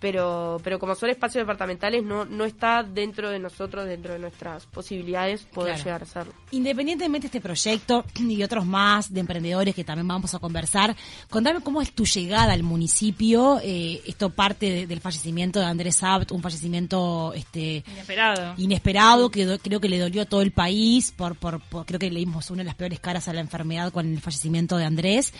Pero, 0.00 0.60
pero 0.62 0.78
como 0.78 0.94
son 0.94 1.08
espacios 1.08 1.42
departamentales, 1.42 2.02
no, 2.02 2.24
no 2.26 2.44
está 2.44 2.82
dentro 2.82 3.30
de 3.30 3.38
nosotros, 3.38 3.86
dentro 3.86 4.12
de 4.12 4.18
nuestras 4.18 4.66
posibilidades, 4.66 5.42
poder 5.44 5.74
Claro. 5.74 5.84
llegar 5.84 6.00
a 6.02 6.04
hacerlo. 6.04 6.32
Independientemente 6.50 7.24
de 7.24 7.28
este 7.28 7.40
proyecto 7.40 8.04
y 8.18 8.42
otros 8.42 8.66
más 8.66 9.12
de 9.12 9.20
emprendedores 9.20 9.74
que 9.74 9.82
también 9.84 10.06
vamos 10.08 10.34
a 10.34 10.38
conversar, 10.38 10.94
contame 11.30 11.60
cómo 11.60 11.80
es 11.80 11.92
tu 11.92 12.04
llegada 12.04 12.52
al 12.52 12.62
municipio. 12.62 13.60
Eh, 13.62 14.02
esto 14.06 14.28
parte 14.30 14.68
de- 14.70 14.86
del 14.86 15.00
fallecimiento 15.00 15.58
de 15.60 15.66
Andrés 15.66 16.02
Abt, 16.02 16.32
un 16.32 16.42
fallecimiento 16.42 17.32
este 17.34 17.82
Inesperado. 17.90 18.54
inesperado 18.58 19.30
que 19.30 19.46
do- 19.46 19.58
creo 19.58 19.80
que 19.80 19.88
le 19.88 19.98
dolió 19.98 20.22
a 20.22 20.26
todo 20.26 20.42
el 20.42 20.52
país. 20.52 21.12
Por, 21.12 21.36
por, 21.36 21.60
por- 21.60 21.86
creo 21.86 21.98
que 21.98 22.10
leímos 22.10 22.50
una 22.50 22.58
de 22.62 22.64
las 22.66 22.74
peores 22.74 23.00
caras 23.00 23.26
a 23.28 23.32
la 23.32 23.40
enfermedad 23.40 23.90
con 23.92 24.06
el 24.12 24.20
fallecimiento 24.20 24.76
de 24.76 24.84
Andrés. 24.84 25.32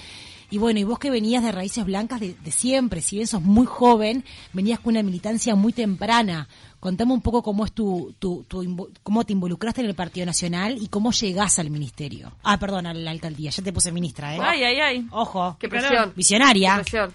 Y 0.55 0.59
bueno, 0.59 0.79
y 0.79 0.85
vos 0.85 1.01
que 1.01 1.11
venías 1.11 1.43
de 1.43 1.51
raíces 1.51 1.85
blancas 1.85 2.21
de, 2.21 2.37
de 2.37 2.53
siempre, 2.53 3.01
si 3.01 3.17
bien 3.17 3.27
sos 3.27 3.43
muy 3.43 3.67
joven, 3.67 4.25
venías 4.53 4.79
con 4.79 4.93
una 4.93 5.03
militancia 5.03 5.57
muy 5.57 5.73
temprana. 5.73 6.47
Contame 6.79 7.13
un 7.13 7.23
poco 7.23 7.43
cómo 7.43 7.65
es 7.65 7.73
tu, 7.73 8.15
tu, 8.21 8.45
tu 8.45 8.89
cómo 9.03 9.25
te 9.25 9.33
involucraste 9.33 9.81
en 9.81 9.89
el 9.89 9.97
Partido 9.97 10.27
Nacional 10.27 10.77
y 10.81 10.87
cómo 10.87 11.11
llegás 11.11 11.59
al 11.59 11.71
ministerio. 11.71 12.37
Ah, 12.45 12.57
perdón, 12.61 12.87
a 12.87 12.95
la 12.95 13.11
alcaldía. 13.11 13.51
Ya 13.51 13.65
te 13.65 13.73
puse 13.73 13.91
ministra, 13.91 14.37
¿eh? 14.37 14.39
Ay, 14.41 14.63
ay, 14.63 14.79
ay. 14.79 15.09
Ojo. 15.11 15.57
¡Qué 15.59 15.69
presión! 15.69 16.13
Visionaria. 16.15 16.77
Qué 16.77 16.83
presión. 16.83 17.13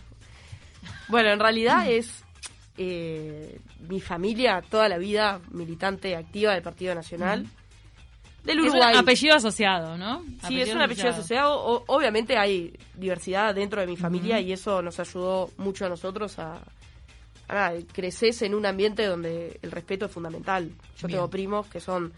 Bueno, 1.08 1.32
en 1.32 1.40
realidad 1.40 1.90
es 1.90 2.26
eh, 2.78 3.62
mi 3.88 4.02
familia, 4.02 4.62
toda 4.70 4.90
la 4.90 4.98
vida 4.98 5.40
militante 5.52 6.14
activa 6.18 6.52
del 6.52 6.62
Partido 6.62 6.94
Nacional. 6.94 7.48
Del 8.50 8.60
Es 8.60 8.64
un 8.66 8.70
Uruguay. 8.72 8.96
apellido 8.98 9.36
asociado, 9.36 9.98
¿no? 9.98 10.24
Sí, 10.48 10.60
es 10.60 10.74
un 10.74 10.82
apellido 10.82 11.10
asociado. 11.10 11.54
O- 11.60 11.84
obviamente 11.88 12.36
hay 12.38 12.74
diversidad 12.96 13.54
dentro 13.54 13.80
de 13.82 13.88
mi 13.88 13.96
familia 13.96 14.40
y 14.42 14.52
eso 14.52 14.82
nos 14.82 15.00
ayudó 15.00 15.52
mucho 15.58 15.86
a 15.86 15.90
nosotros 15.90 16.40
a, 16.40 16.54
a 17.48 17.54
nada, 17.54 17.74
creces 17.94 18.42
en 18.42 18.56
un 18.56 18.66
ambiente 18.66 19.06
donde 19.06 19.60
el 19.62 19.72
respeto 19.72 20.06
es 20.08 20.12
fundamental. 20.12 20.70
Yo 20.98 21.08
Bien. 21.08 21.18
tengo 21.18 21.30
primos 21.30 21.68
que 21.68 21.80
son 21.80 22.12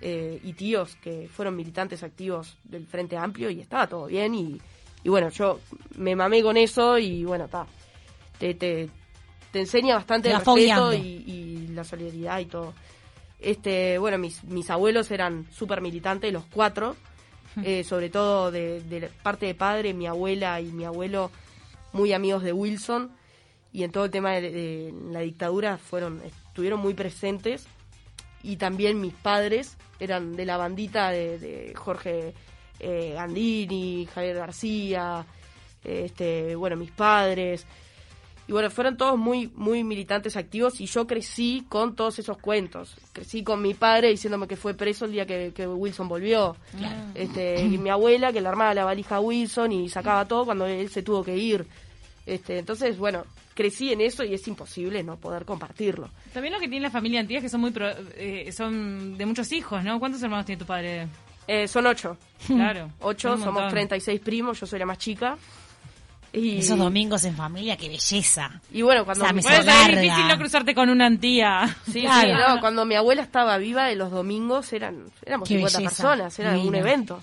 eh, 0.00 0.40
y 0.44 0.52
tíos 0.52 0.96
que 1.02 1.28
fueron 1.32 1.56
militantes 1.56 2.02
activos 2.02 2.56
del 2.64 2.86
Frente 2.86 3.16
Amplio 3.16 3.50
y 3.50 3.60
estaba 3.60 3.86
todo 3.88 4.06
bien 4.06 4.34
y, 4.34 4.60
y 5.04 5.08
bueno, 5.08 5.28
yo 5.30 5.58
me 5.96 6.14
mamé 6.14 6.42
con 6.42 6.56
eso 6.56 6.96
y 6.98 7.24
bueno, 7.24 7.46
está. 7.46 7.66
Te, 8.38 8.54
te, 8.54 8.88
te 9.52 9.60
enseña 9.60 9.94
bastante 9.96 10.28
Te 10.28 10.34
el 10.34 10.40
respeto 10.44 10.92
y 10.94 11.66
la 11.72 11.82
solidaridad 11.84 12.38
y 12.40 12.44
todo. 12.46 12.72
Este, 13.42 13.98
bueno, 13.98 14.18
mis, 14.18 14.44
mis 14.44 14.70
abuelos 14.70 15.10
eran 15.10 15.46
súper 15.50 15.80
militantes, 15.80 16.32
los 16.32 16.44
cuatro, 16.46 16.96
eh, 17.62 17.84
sobre 17.84 18.08
todo 18.08 18.50
de, 18.50 19.10
parte 19.22 19.46
de 19.46 19.54
padre, 19.54 19.92
mi 19.94 20.06
abuela 20.06 20.60
y 20.60 20.72
mi 20.72 20.84
abuelo, 20.84 21.30
muy 21.92 22.12
amigos 22.12 22.42
de 22.42 22.52
Wilson, 22.52 23.10
y 23.72 23.82
en 23.82 23.90
todo 23.90 24.04
el 24.04 24.10
tema 24.10 24.32
de, 24.32 24.50
de 24.50 24.94
la 25.10 25.20
dictadura 25.20 25.76
fueron, 25.76 26.22
estuvieron 26.24 26.80
muy 26.80 26.94
presentes, 26.94 27.66
y 28.42 28.56
también 28.56 29.00
mis 29.00 29.14
padres 29.14 29.76
eran 29.98 30.34
de 30.34 30.44
la 30.44 30.56
bandita 30.56 31.10
de, 31.10 31.38
de 31.38 31.74
Jorge 31.74 32.34
eh, 32.80 33.16
Andini, 33.18 34.06
Javier 34.12 34.36
García, 34.36 35.24
este, 35.84 36.56
bueno, 36.56 36.76
mis 36.76 36.90
padres, 36.90 37.66
y 38.52 38.54
bueno, 38.54 38.68
fueron 38.68 38.98
todos 38.98 39.18
muy, 39.18 39.50
muy 39.56 39.82
militantes 39.82 40.36
activos 40.36 40.78
y 40.82 40.84
yo 40.84 41.06
crecí 41.06 41.64
con 41.70 41.96
todos 41.96 42.18
esos 42.18 42.36
cuentos. 42.36 42.94
Crecí 43.14 43.42
con 43.42 43.62
mi 43.62 43.72
padre 43.72 44.08
diciéndome 44.10 44.46
que 44.46 44.56
fue 44.56 44.74
preso 44.74 45.06
el 45.06 45.12
día 45.12 45.24
que, 45.24 45.52
que 45.54 45.66
Wilson 45.66 46.06
volvió. 46.06 46.54
Este, 47.14 47.62
y 47.62 47.78
mi 47.78 47.88
abuela 47.88 48.30
que 48.30 48.42
le 48.42 48.48
armaba 48.48 48.74
la 48.74 48.84
valija 48.84 49.16
a 49.16 49.20
Wilson 49.20 49.72
y 49.72 49.88
sacaba 49.88 50.26
todo 50.28 50.44
cuando 50.44 50.66
él 50.66 50.90
se 50.90 51.02
tuvo 51.02 51.24
que 51.24 51.34
ir. 51.34 51.66
Este, 52.26 52.58
entonces, 52.58 52.98
bueno, 52.98 53.24
crecí 53.54 53.90
en 53.90 54.02
eso 54.02 54.22
y 54.22 54.34
es 54.34 54.46
imposible 54.46 55.02
no 55.02 55.16
poder 55.16 55.46
compartirlo. 55.46 56.10
También 56.34 56.52
lo 56.52 56.60
que 56.60 56.68
tiene 56.68 56.82
la 56.84 56.90
familia 56.90 57.20
antigua 57.20 57.38
es 57.38 57.44
que 57.44 57.48
son 57.48 57.62
muy 57.62 57.70
pro- 57.70 57.88
eh, 58.16 58.52
son 58.52 59.16
de 59.16 59.24
muchos 59.24 59.50
hijos, 59.52 59.82
¿no? 59.82 59.98
¿Cuántos 59.98 60.22
hermanos 60.22 60.44
tiene 60.44 60.58
tu 60.60 60.66
padre? 60.66 61.08
Eh, 61.48 61.66
son 61.66 61.86
ocho. 61.86 62.18
Claro. 62.46 62.90
Ocho, 63.00 63.30
somos 63.30 63.46
montón. 63.54 63.70
36 63.70 64.20
primos, 64.20 64.60
yo 64.60 64.66
soy 64.66 64.78
la 64.78 64.84
más 64.86 64.98
chica. 64.98 65.38
Y, 66.34 66.58
Esos 66.58 66.78
domingos 66.78 67.24
en 67.24 67.36
familia, 67.36 67.76
qué 67.76 67.88
belleza. 67.88 68.60
y 68.72 68.80
bueno, 68.80 69.04
cuando 69.04 69.26
mi- 69.26 69.32
mesa 69.34 69.48
Puede 69.50 69.62
ser 69.64 69.66
larga. 69.74 70.00
difícil 70.00 70.28
no 70.28 70.38
cruzarte 70.38 70.74
con 70.74 70.88
una 70.88 71.14
tía. 71.18 71.76
Sí, 71.90 72.00
Claro. 72.02 72.28
sí, 72.28 72.34
no, 72.54 72.60
cuando 72.60 72.84
mi 72.86 72.94
abuela 72.94 73.20
estaba 73.22 73.58
viva, 73.58 73.90
los 73.94 74.10
domingos 74.10 74.72
eran 74.72 75.04
éramos 75.26 75.46
Qué 75.46 75.56
50 75.56 75.78
belleza, 75.78 76.02
personas, 76.02 76.38
era 76.38 76.50
un 76.52 76.56
divino. 76.56 76.78
evento. 76.78 77.22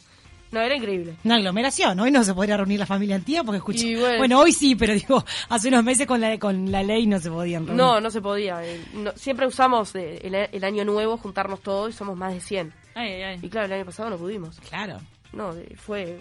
No, 0.51 0.61
era 0.61 0.75
increíble. 0.75 1.15
Una 1.23 1.35
aglomeración. 1.35 1.99
Hoy 1.99 2.09
no 2.09 2.23
se 2.23 2.33
podría 2.33 2.57
reunir 2.57 2.79
la 2.79 2.87
familia 2.87 3.15
antiguo 3.15 3.43
porque 3.43 3.57
escuché. 3.57 3.99
Bueno. 3.99 4.17
bueno. 4.17 4.39
hoy 4.39 4.51
sí, 4.51 4.75
pero 4.75 4.93
digo, 4.95 5.23
hace 5.49 5.67
unos 5.67 5.83
meses 5.83 6.07
con 6.07 6.19
la 6.21 6.37
con 6.39 6.71
la 6.71 6.81
ley 6.81 7.05
no 7.05 7.19
se 7.19 7.29
podían 7.29 7.67
reunir. 7.67 7.83
No, 7.83 8.01
no 8.01 8.09
se 8.11 8.19
podía. 8.21 8.63
eh, 8.63 8.79
no- 8.93 9.11
siempre 9.15 9.45
usamos 9.45 9.93
eh, 9.95 10.19
el, 10.23 10.33
el 10.35 10.63
año 10.63 10.83
nuevo, 10.85 11.17
juntarnos 11.17 11.61
todos 11.61 11.91
y 11.91 11.93
somos 11.93 12.15
más 12.17 12.33
de 12.33 12.41
100. 12.41 12.73
Ay, 12.95 13.11
ay, 13.13 13.21
ay. 13.23 13.39
Y 13.43 13.49
claro, 13.49 13.67
el 13.67 13.73
año 13.73 13.85
pasado 13.85 14.09
no 14.09 14.17
pudimos. 14.17 14.59
Claro. 14.69 14.99
No, 15.33 15.53
eh, 15.53 15.75
fue... 15.77 16.19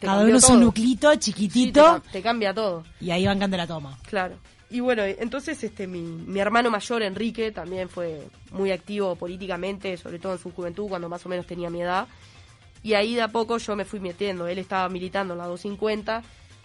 Cada 0.00 0.24
uno 0.24 0.40
su 0.40 0.48
todo. 0.48 0.56
nuclito 0.58 1.10
Sí, 1.12 1.18
te, 1.18 1.24
chiquitito 1.24 2.02
te 2.10 2.22
cambia 2.22 2.54
todo, 2.54 2.84
y 3.00 3.10
ahí 3.10 3.26
bancando 3.26 3.56
la 3.56 3.66
toma. 3.66 3.98
claro. 4.08 4.36
Y 4.72 4.78
bueno, 4.78 5.02
entonces 5.02 5.64
este 5.64 5.88
mi, 5.88 6.00
mi 6.00 6.38
hermano 6.38 6.70
mayor, 6.70 7.02
Enrique, 7.02 7.50
también 7.50 7.88
fue 7.88 8.28
muy 8.52 8.70
activo 8.70 9.16
políticamente, 9.16 9.96
sobre 9.96 10.20
todo 10.20 10.34
en 10.34 10.38
su 10.38 10.52
juventud, 10.52 10.88
cuando 10.88 11.08
más 11.08 11.26
o 11.26 11.28
menos 11.28 11.44
tenía 11.44 11.68
mi 11.70 11.82
edad. 11.82 12.06
Y 12.84 12.94
ahí 12.94 13.16
de 13.16 13.22
a 13.22 13.28
poco 13.28 13.58
yo 13.58 13.74
me 13.74 13.84
fui 13.84 13.98
metiendo. 13.98 14.46
Él 14.46 14.58
estaba 14.58 14.88
militando 14.88 15.34
en 15.34 15.38
la 15.38 15.46
250, 15.46 16.22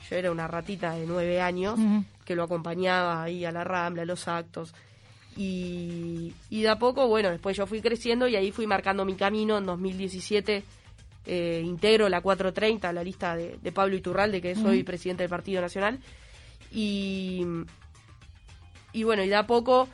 yo 0.07 0.15
era 0.15 0.31
una 0.31 0.47
ratita 0.47 0.91
de 0.91 1.07
nueve 1.07 1.41
años 1.41 1.79
que 2.23 2.35
lo 2.35 2.43
acompañaba 2.43 3.23
ahí 3.23 3.43
a 3.43 3.51
la 3.51 3.63
Rambla, 3.63 4.03
a 4.03 4.05
los 4.05 4.27
actos. 4.27 4.75
Y, 5.35 6.31
y 6.51 6.61
de 6.61 6.69
a 6.69 6.77
poco, 6.77 7.07
bueno, 7.07 7.29
después 7.31 7.57
yo 7.57 7.65
fui 7.65 7.81
creciendo 7.81 8.27
y 8.27 8.35
ahí 8.35 8.51
fui 8.51 8.67
marcando 8.67 9.03
mi 9.03 9.15
camino. 9.15 9.57
En 9.57 9.65
2017 9.65 10.63
eh, 11.25 11.61
integro 11.63 12.07
la 12.09 12.21
430, 12.21 12.91
la 12.93 13.03
lista 13.03 13.35
de, 13.35 13.57
de 13.61 13.71
Pablo 13.71 13.95
Iturralde, 13.95 14.41
que 14.41 14.51
es 14.51 14.63
hoy 14.63 14.83
presidente 14.83 15.23
del 15.23 15.29
Partido 15.29 15.61
Nacional. 15.61 15.99
Y, 16.71 17.45
y 18.93 19.03
bueno, 19.03 19.23
y 19.23 19.29
de 19.29 19.35
a 19.35 19.47
poco 19.47 19.87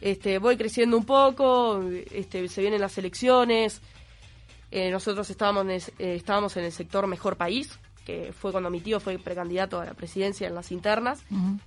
este, 0.00 0.38
voy 0.38 0.56
creciendo 0.56 0.96
un 0.96 1.04
poco, 1.04 1.82
este, 2.10 2.48
se 2.48 2.60
vienen 2.60 2.80
las 2.80 2.98
elecciones. 2.98 3.80
Eh, 4.70 4.90
nosotros 4.90 5.28
estábamos 5.30 5.64
en, 5.64 5.70
el, 5.70 5.82
eh, 5.98 6.14
estábamos 6.16 6.56
en 6.56 6.64
el 6.64 6.72
sector 6.72 7.06
Mejor 7.06 7.36
País, 7.36 7.78
que 8.04 8.32
fue 8.32 8.52
cuando 8.52 8.70
mi 8.70 8.80
tío 8.80 9.00
fue 9.00 9.18
precandidato 9.18 9.80
a 9.80 9.84
la 9.84 9.94
presidencia 9.94 10.46
en 10.46 10.54
las 10.54 10.70
internas, 10.70 11.24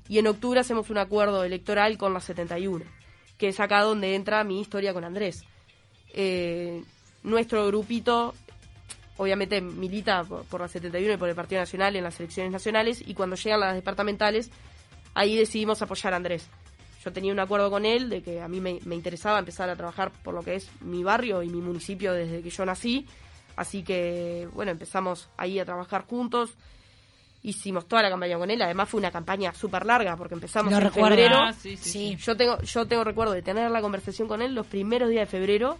y 0.07 0.19
en 0.19 0.27
octubre 0.27 0.59
hacemos 0.59 0.89
un 0.89 0.97
acuerdo 0.97 1.43
electoral 1.43 1.97
con 1.97 2.13
la 2.13 2.21
71, 2.21 2.85
que 3.37 3.49
es 3.49 3.59
acá 3.59 3.81
donde 3.81 4.15
entra 4.15 4.43
mi 4.43 4.61
historia 4.61 4.93
con 4.93 5.03
Andrés. 5.03 5.43
Eh, 6.13 6.83
nuestro 7.23 7.67
grupito 7.67 8.33
obviamente 9.19 9.61
milita 9.61 10.23
por, 10.23 10.43
por, 10.45 10.61
la 10.61 10.67
71 10.67 11.13
y 11.13 11.17
por 11.17 11.29
el 11.29 11.35
Partido 11.35 11.61
Nacional 11.61 11.95
en 11.95 12.03
las 12.03 12.19
elecciones 12.19 12.51
nacionales, 12.51 13.03
y 13.05 13.13
cuando 13.13 13.35
llegan 13.35 13.59
las 13.59 13.75
departamentales, 13.75 14.49
ahí 15.13 15.37
decidimos 15.37 15.81
apoyar 15.81 16.13
a 16.13 16.17
Andrés. 16.17 16.47
Yo 17.05 17.13
tenía 17.13 17.31
un 17.31 17.39
acuerdo 17.39 17.69
con 17.69 17.85
él 17.85 18.09
de 18.09 18.21
que 18.23 18.41
a 18.41 18.47
mí 18.47 18.59
me, 18.59 18.79
me 18.83 18.95
interesaba 18.95 19.39
empezar 19.39 19.69
a 19.69 19.75
trabajar 19.75 20.11
por 20.23 20.33
lo 20.33 20.41
que 20.41 20.55
es 20.55 20.69
mi 20.81 21.03
barrio 21.03 21.43
y 21.43 21.49
mi 21.49 21.61
municipio 21.61 22.13
desde 22.13 22.41
que 22.41 22.49
yo 22.49 22.65
nací, 22.65 23.05
Así 23.59 23.83
que, 23.83 24.47
bueno, 24.53 24.71
empezamos 24.71 25.27
ahí 25.35 25.59
a 25.59 25.65
trabajar 25.65 26.05
juntos. 26.07 26.51
Hicimos 27.43 27.89
toda 27.89 28.01
la 28.03 28.09
campaña 28.09 28.37
con 28.37 28.49
él. 28.49 28.61
Además 28.61 28.87
fue 28.87 29.01
una 29.01 29.11
campaña 29.11 29.53
súper 29.53 29.85
larga 29.85 30.15
porque 30.15 30.35
empezamos 30.35 30.71
en 30.71 30.89
febrero. 30.89 31.39
Ah, 31.41 31.51
sí, 31.51 31.75
sí, 31.75 31.91
sí. 31.91 32.15
Yo 32.15 32.37
tengo 32.37 32.61
yo 32.61 32.85
tengo 32.85 33.03
recuerdo 33.03 33.33
de 33.33 33.41
tener 33.41 33.69
la 33.69 33.81
conversación 33.81 34.29
con 34.29 34.41
él 34.41 34.55
los 34.55 34.65
primeros 34.65 35.09
días 35.09 35.29
de 35.29 35.37
febrero 35.37 35.77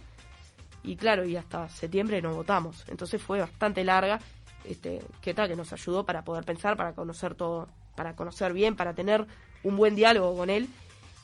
y 0.82 0.96
claro, 0.96 1.24
y 1.24 1.36
hasta 1.36 1.68
septiembre 1.68 2.22
nos 2.22 2.34
votamos. 2.34 2.84
Entonces 2.88 3.22
fue 3.22 3.40
bastante 3.40 3.84
larga, 3.84 4.18
este, 4.64 5.00
que 5.20 5.34
tal 5.34 5.48
que 5.48 5.56
nos 5.56 5.72
ayudó 5.72 6.04
para 6.04 6.22
poder 6.22 6.44
pensar, 6.44 6.76
para 6.76 6.92
conocer 6.92 7.34
todo, 7.34 7.68
para 7.96 8.14
conocer 8.14 8.52
bien, 8.52 8.76
para 8.76 8.94
tener 8.94 9.26
un 9.62 9.76
buen 9.76 9.94
diálogo 9.94 10.36
con 10.36 10.50
él. 10.50 10.68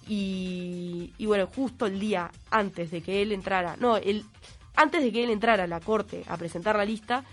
Y, 0.09 1.13
y 1.19 1.27
bueno, 1.27 1.47
justo 1.47 1.87
el 1.87 1.99
día 1.99 2.31
antes 2.51 2.91
de 2.91 3.03
que 3.03 3.23
él 3.23 3.33
entrara, 3.33 3.77
no, 3.77 3.97
el 3.97 4.25
antes 4.77 5.03
de 5.03 5.11
que 5.11 5.25
él 5.25 5.31
entrara 5.31 5.65
a 5.65 5.67
la 5.67 5.81
corte 5.81 6.23
a 6.29 6.37
presentar 6.37 6.77
la 6.77 6.85
lista, 6.85 7.25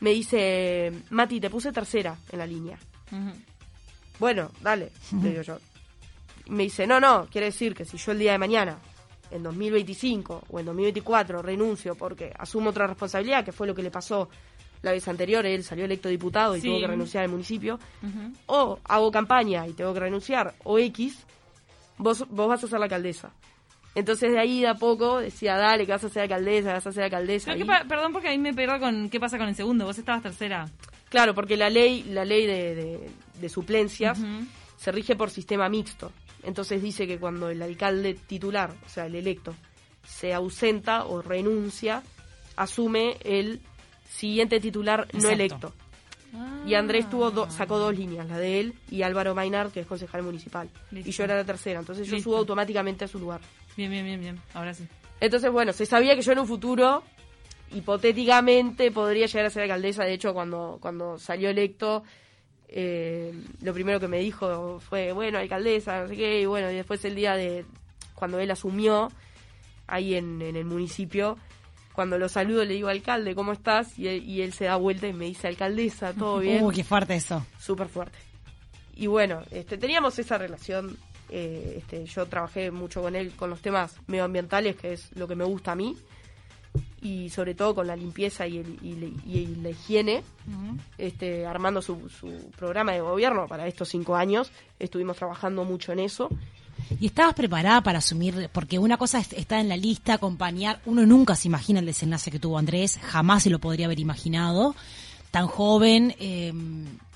me 0.00 0.10
dice, 0.10 0.92
Mati, 1.10 1.40
te 1.40 1.48
puse 1.48 1.72
tercera 1.72 2.16
en 2.30 2.38
la 2.38 2.46
línea. 2.46 2.78
Bueno, 4.18 4.50
dale, 4.60 4.90
le 5.22 5.30
digo 5.30 5.42
yo. 5.42 5.58
Me 6.48 6.62
dice, 6.62 6.86
no, 6.86 7.00
no, 7.00 7.26
quiere 7.26 7.46
decir 7.46 7.74
que 7.74 7.84
si 7.84 7.96
yo 7.96 8.12
el 8.12 8.20
día 8.20 8.30
de 8.30 8.38
mañana, 8.38 8.78
en 9.30 9.42
2025 9.42 10.44
o 10.48 10.60
en 10.60 10.66
2024, 10.66 11.42
renuncio 11.42 11.94
porque 11.94 12.32
asumo 12.38 12.70
otra 12.70 12.86
responsabilidad, 12.86 13.44
que 13.44 13.52
fue 13.52 13.66
lo 13.66 13.74
que 13.74 13.82
le 13.82 13.90
pasó 13.90 14.28
la 14.82 14.92
vez 14.92 15.08
anterior, 15.08 15.44
él 15.46 15.64
salió 15.64 15.84
electo 15.84 16.08
diputado 16.08 16.56
y 16.56 16.60
Sí. 16.60 16.68
tuvo 16.68 16.80
que 16.80 16.86
renunciar 16.86 17.24
al 17.24 17.30
municipio, 17.30 17.78
o 18.46 18.78
hago 18.84 19.10
campaña 19.10 19.66
y 19.66 19.72
tengo 19.72 19.92
que 19.94 20.00
renunciar, 20.00 20.54
o 20.64 20.78
X, 20.78 21.24
vos, 21.98 22.24
vos 22.28 22.48
vas 22.48 22.62
a 22.62 22.68
ser 22.68 22.78
la 22.78 22.84
alcaldesa. 22.84 23.30
Entonces 23.94 24.30
de 24.30 24.38
ahí 24.38 24.60
de 24.60 24.68
a 24.68 24.74
poco 24.74 25.18
decía, 25.20 25.56
dale, 25.56 25.86
que 25.86 25.92
vas 25.92 26.04
a 26.04 26.10
ser 26.10 26.22
alcaldesa, 26.24 26.74
vas 26.74 26.86
a 26.86 26.92
ser 26.92 27.04
alcaldesa. 27.04 27.52
Pero 27.54 27.66
pa- 27.66 27.84
perdón 27.88 28.12
porque 28.12 28.28
ahí 28.28 28.38
me 28.38 28.52
pierdo 28.52 28.78
con 28.78 29.08
qué 29.08 29.18
pasa 29.18 29.38
con 29.38 29.48
el 29.48 29.54
segundo. 29.54 29.86
Vos 29.86 29.96
estabas 29.98 30.22
tercera. 30.22 30.68
Claro, 31.08 31.34
porque 31.34 31.56
la 31.56 31.70
ley, 31.70 32.02
la 32.10 32.24
ley 32.26 32.46
de, 32.46 32.74
de- 32.74 33.10
de 33.40 33.48
suplencias 33.48 34.18
se 34.76 34.92
rige 34.92 35.16
por 35.16 35.30
sistema 35.30 35.68
mixto. 35.70 36.12
Entonces 36.46 36.80
dice 36.82 37.06
que 37.06 37.18
cuando 37.18 37.50
el 37.50 37.60
alcalde 37.60 38.14
titular, 38.14 38.72
o 38.86 38.88
sea, 38.88 39.06
el 39.06 39.14
electo, 39.16 39.54
se 40.06 40.32
ausenta 40.32 41.04
o 41.04 41.20
renuncia, 41.20 42.02
asume 42.56 43.16
el 43.24 43.60
siguiente 44.08 44.60
titular 44.60 45.06
no 45.12 45.28
electo. 45.28 45.72
Y 46.66 46.74
Andrés 46.74 47.08
tuvo 47.08 47.30
do- 47.30 47.50
sacó 47.50 47.78
dos 47.78 47.96
líneas, 47.96 48.28
la 48.28 48.38
de 48.38 48.60
él 48.60 48.74
y 48.90 49.02
Álvaro 49.02 49.34
Mainar, 49.34 49.70
que 49.70 49.80
es 49.80 49.86
concejal 49.86 50.22
municipal. 50.22 50.68
Listo. 50.90 51.08
Y 51.08 51.12
yo 51.12 51.24
era 51.24 51.34
la 51.36 51.44
tercera, 51.44 51.80
entonces 51.80 52.06
yo 52.06 52.14
Listo. 52.14 52.30
subo 52.30 52.38
automáticamente 52.38 53.04
a 53.04 53.08
su 53.08 53.18
lugar. 53.18 53.40
Bien, 53.76 53.90
bien, 53.90 54.04
bien, 54.04 54.20
bien. 54.20 54.40
Ahora 54.54 54.74
sí. 54.74 54.86
Entonces, 55.20 55.50
bueno, 55.50 55.72
se 55.72 55.86
sabía 55.86 56.14
que 56.14 56.22
yo 56.22 56.32
en 56.32 56.40
un 56.40 56.46
futuro, 56.46 57.02
hipotéticamente, 57.72 58.90
podría 58.90 59.26
llegar 59.26 59.46
a 59.46 59.50
ser 59.50 59.62
alcaldesa. 59.62 60.04
De 60.04 60.12
hecho, 60.14 60.34
cuando, 60.34 60.78
cuando 60.80 61.18
salió 61.18 61.48
electo, 61.50 62.02
eh, 62.68 63.32
lo 63.62 63.72
primero 63.74 64.00
que 64.00 64.08
me 64.08 64.18
dijo 64.18 64.80
fue, 64.80 65.12
bueno, 65.12 65.38
alcaldesa, 65.38 66.02
no 66.02 66.08
sé 66.08 66.16
qué. 66.16 66.40
Y 66.42 66.46
bueno, 66.46 66.70
y 66.70 66.74
después 66.76 67.04
el 67.04 67.14
día 67.14 67.34
de 67.34 67.64
cuando 68.14 68.38
él 68.38 68.50
asumió, 68.50 69.10
ahí 69.86 70.14
en, 70.14 70.40
en 70.42 70.56
el 70.56 70.64
municipio, 70.64 71.36
cuando 71.92 72.18
lo 72.18 72.28
saludo 72.28 72.64
le 72.64 72.74
digo, 72.74 72.88
alcalde, 72.88 73.34
¿cómo 73.34 73.52
estás? 73.52 73.98
Y 73.98 74.08
él, 74.08 74.24
y 74.24 74.42
él 74.42 74.52
se 74.52 74.64
da 74.66 74.76
vuelta 74.76 75.06
y 75.06 75.12
me 75.12 75.26
dice, 75.26 75.48
alcaldesa, 75.48 76.12
¿todo 76.12 76.38
bien? 76.40 76.62
Uy, 76.64 76.74
qué 76.74 76.84
fuerte 76.84 77.14
eso. 77.14 77.44
súper 77.58 77.88
fuerte. 77.88 78.18
Y 78.94 79.06
bueno, 79.06 79.42
este, 79.50 79.78
teníamos 79.78 80.18
esa 80.18 80.38
relación. 80.38 80.96
eh, 81.28 81.74
este, 81.78 82.04
yo 82.06 82.26
trabajé 82.26 82.70
mucho 82.70 83.02
con 83.02 83.16
él 83.16 83.32
con 83.36 83.50
los 83.50 83.60
temas 83.60 83.96
medioambientales, 84.06 84.76
que 84.76 84.92
es 84.92 85.10
lo 85.16 85.26
que 85.28 85.34
me 85.36 85.44
gusta 85.44 85.72
a 85.72 85.76
mí, 85.76 85.96
y 87.02 87.28
sobre 87.30 87.54
todo 87.54 87.74
con 87.74 87.86
la 87.86 87.94
limpieza 87.96 88.46
y, 88.46 88.58
el- 88.58 88.78
y 88.82 88.94
la- 88.94 89.06
y 89.32 89.46
la 89.62 89.70
higiene, 89.70 90.22
este, 90.98 91.46
armando 91.46 91.82
su, 91.82 92.08
su 92.08 92.50
programa 92.58 92.92
de 92.92 93.00
gobierno 93.00 93.46
para 93.46 93.66
estos 93.66 93.88
cinco 93.88 94.16
años. 94.16 94.50
Estuvimos 94.78 95.16
trabajando 95.16 95.64
mucho 95.64 95.92
en 95.92 96.00
eso. 96.00 96.28
¿Y 97.00 97.06
estabas 97.06 97.34
preparada 97.34 97.80
para 97.82 97.98
asumir? 97.98 98.48
Porque 98.52 98.78
una 98.78 98.96
cosa 98.96 99.18
es 99.18 99.32
estar 99.32 99.58
en 99.60 99.68
la 99.68 99.76
lista, 99.76 100.14
acompañar. 100.14 100.80
Uno 100.86 101.04
nunca 101.06 101.34
se 101.34 101.48
imagina 101.48 101.80
el 101.80 101.86
desenlace 101.86 102.30
que 102.30 102.38
tuvo 102.38 102.58
Andrés, 102.58 102.98
jamás 103.02 103.42
se 103.42 103.50
lo 103.50 103.58
podría 103.58 103.86
haber 103.86 103.98
imaginado. 104.00 104.74
Tan 105.30 105.46
joven. 105.48 106.14
eh, 106.20 106.52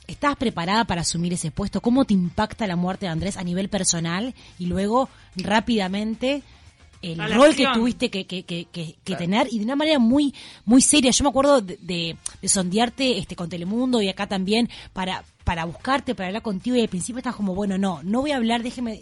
¿Estabas 0.09 0.39
preparada 0.39 0.85
para 0.87 1.03
asumir 1.03 1.33
ese 1.35 1.53
puesto? 1.53 1.81
¿Cómo 1.81 2.05
te 2.05 2.15
impacta 2.15 2.67
la 2.67 2.75
muerte 2.75 3.07
de 3.07 3.13
Andrés 3.13 3.37
a 3.37 3.45
nivel 3.45 3.69
personal? 3.69 4.35
Y 4.59 4.67
luego, 4.67 5.09
rápidamente, 5.37 6.43
el 7.03 7.33
rol 7.35 7.55
que 7.55 7.67
tuviste 7.73 8.11
que, 8.11 8.27
que, 8.27 8.43
que, 8.45 8.67
que- 8.67 8.97
que 9.05 9.17
tener 9.17 9.49
y 9.51 9.59
de 9.59 9.65
una 9.65 9.77
manera 9.77 9.99
muy 9.99 10.35
muy 10.67 10.83
seria. 10.83 11.11
Yo 11.13 11.25
me 11.25 11.31
acuerdo 11.31 11.61
de, 11.63 11.77
de, 11.81 12.17
de 12.43 12.49
sondearte 12.49 13.17
este, 13.19 13.37
con 13.37 13.49
Telemundo 13.49 14.03
y 14.03 14.09
acá 14.09 14.27
también 14.27 14.69
para, 14.93 15.25
para 15.45 15.65
buscarte, 15.65 16.15
para 16.15 16.29
hablar 16.29 16.43
contigo 16.43 16.77
y 16.77 16.83
al 16.83 16.89
principio 16.89 17.19
estás 17.19 17.35
como, 17.37 17.55
bueno, 17.55 17.79
no, 17.79 18.03
no 18.03 18.21
voy 18.21 18.33
a 18.33 18.37
hablar, 18.37 18.63
déjeme 18.63 19.01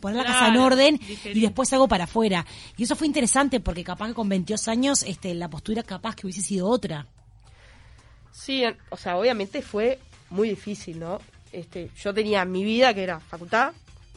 poner 0.00 0.16
la 0.18 0.24
casa 0.24 0.48
en 0.48 0.56
orden 0.56 1.00
y 1.24 1.40
después 1.40 1.72
hago 1.72 1.86
para 1.88 2.04
afuera. 2.04 2.44
Y 2.76 2.84
eso 2.84 2.96
fue 2.96 3.06
interesante 3.06 3.60
porque 3.60 3.84
capaz 3.84 4.08
que 4.08 4.14
con 4.14 4.28
22 4.28 4.68
años 4.68 5.02
este, 5.02 5.34
la 5.34 5.48
postura 5.48 5.82
capaz 5.82 6.16
que 6.16 6.26
hubiese 6.26 6.40
sido 6.42 6.68
otra. 6.68 7.06
Sí, 8.32 8.62
en- 8.64 8.76
o 8.90 8.96
sea, 8.96 9.16
obviamente 9.18 9.62
fue 9.62 9.98
muy 10.30 10.48
difícil, 10.50 10.98
¿no? 10.98 11.20
Este, 11.52 11.90
yo 12.00 12.14
tenía 12.14 12.44
mi 12.44 12.64
vida, 12.64 12.94
que 12.94 13.02
era 13.02 13.18
facultad, 13.20 13.72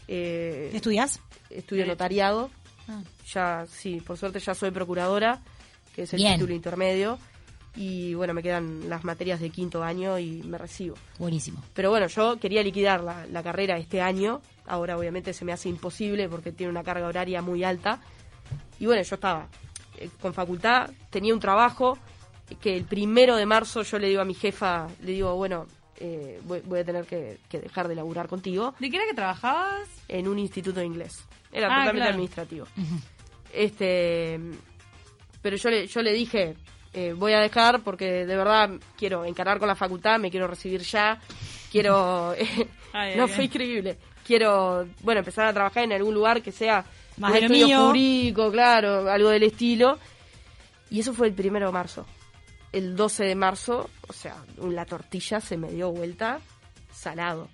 eh, 0.07 0.67
¿Qué 0.71 0.77
estudias? 0.77 1.19
estudio 1.49 1.85
notariado, 1.85 2.49
ya, 3.33 3.65
sí, 3.67 4.01
por 4.05 4.17
suerte 4.17 4.39
ya 4.39 4.53
soy 4.53 4.71
procuradora, 4.71 5.39
que 5.95 6.03
es 6.03 6.13
el 6.13 6.17
Bien. 6.17 6.33
título 6.35 6.53
intermedio, 6.53 7.17
y 7.75 8.13
bueno, 8.13 8.33
me 8.33 8.43
quedan 8.43 8.87
las 8.89 9.03
materias 9.03 9.39
de 9.39 9.49
quinto 9.49 9.83
año 9.83 10.19
y 10.19 10.43
me 10.43 10.57
recibo. 10.57 10.95
Buenísimo. 11.17 11.63
Pero 11.73 11.89
bueno, 11.89 12.07
yo 12.07 12.37
quería 12.39 12.61
liquidar 12.61 13.01
la, 13.03 13.25
la 13.25 13.41
carrera 13.43 13.77
este 13.77 14.01
año, 14.01 14.41
ahora 14.67 14.97
obviamente 14.97 15.33
se 15.33 15.43
me 15.45 15.53
hace 15.53 15.69
imposible 15.69 16.29
porque 16.29 16.51
tiene 16.51 16.69
una 16.71 16.83
carga 16.83 17.07
horaria 17.07 17.41
muy 17.41 17.63
alta, 17.63 17.99
y 18.79 18.85
bueno, 18.85 19.01
yo 19.01 19.15
estaba 19.15 19.47
eh, 19.97 20.09
con 20.21 20.33
facultad, 20.33 20.89
tenía 21.09 21.33
un 21.33 21.39
trabajo 21.39 21.97
que 22.61 22.75
el 22.75 22.83
primero 22.85 23.35
de 23.35 23.45
marzo 23.45 23.81
yo 23.83 23.97
le 23.97 24.09
digo 24.09 24.21
a 24.21 24.25
mi 24.25 24.33
jefa, 24.35 24.87
le 25.01 25.11
digo, 25.13 25.35
bueno, 25.35 25.65
eh, 25.97 26.39
voy, 26.43 26.59
voy 26.65 26.79
a 26.79 26.83
tener 26.83 27.05
que, 27.05 27.39
que 27.49 27.59
dejar 27.59 27.87
de 27.87 27.95
laburar 27.95 28.27
contigo 28.27 28.73
¿De 28.79 28.89
qué 28.89 28.97
era 28.97 29.05
que 29.05 29.13
trabajabas? 29.13 29.87
en 30.07 30.27
un 30.27 30.37
instituto 30.37 30.79
de 30.79 30.85
inglés. 30.85 31.23
Era 31.53 31.67
Ah, 31.67 31.69
totalmente 31.85 31.97
claro. 31.99 32.09
administrativo. 32.13 32.67
Este, 33.53 34.39
pero 35.41 35.55
yo 35.57 35.69
le, 35.69 35.87
yo 35.87 36.01
le 36.01 36.13
dije, 36.13 36.55
eh, 36.93 37.13
voy 37.13 37.33
a 37.33 37.39
dejar 37.39 37.81
porque 37.83 38.25
de 38.25 38.35
verdad 38.35 38.71
quiero 38.97 39.25
encarar 39.25 39.59
con 39.59 39.67
la 39.67 39.75
facultad, 39.75 40.19
me 40.19 40.31
quiero 40.31 40.47
recibir 40.47 40.81
ya, 40.81 41.19
quiero, 41.71 42.33
Ay, 42.93 43.15
no 43.15 43.23
ay, 43.23 43.29
fue 43.29 43.39
ay. 43.41 43.45
increíble, 43.45 43.97
quiero, 44.25 44.87
bueno, 45.01 45.19
empezar 45.19 45.45
a 45.47 45.53
trabajar 45.53 45.83
en 45.83 45.93
algún 45.93 46.13
lugar 46.15 46.41
que 46.41 46.51
sea 46.51 46.83
Más 47.17 47.31
un 47.31 47.37
estudio 47.37 47.65
mío. 47.67 47.87
jurídico, 47.87 48.51
claro, 48.51 49.09
algo 49.09 49.29
del 49.29 49.43
estilo. 49.43 49.99
Y 50.89 50.99
eso 50.99 51.13
fue 51.13 51.27
el 51.27 51.33
primero 51.33 51.67
de 51.67 51.71
marzo. 51.73 52.05
El 52.71 52.95
12 52.95 53.23
de 53.25 53.35
marzo, 53.35 53.89
o 54.07 54.13
sea, 54.13 54.35
la 54.61 54.85
tortilla 54.85 55.39
se 55.39 55.57
me 55.57 55.71
dio 55.71 55.91
vuelta 55.91 56.39
salado. 56.91 57.49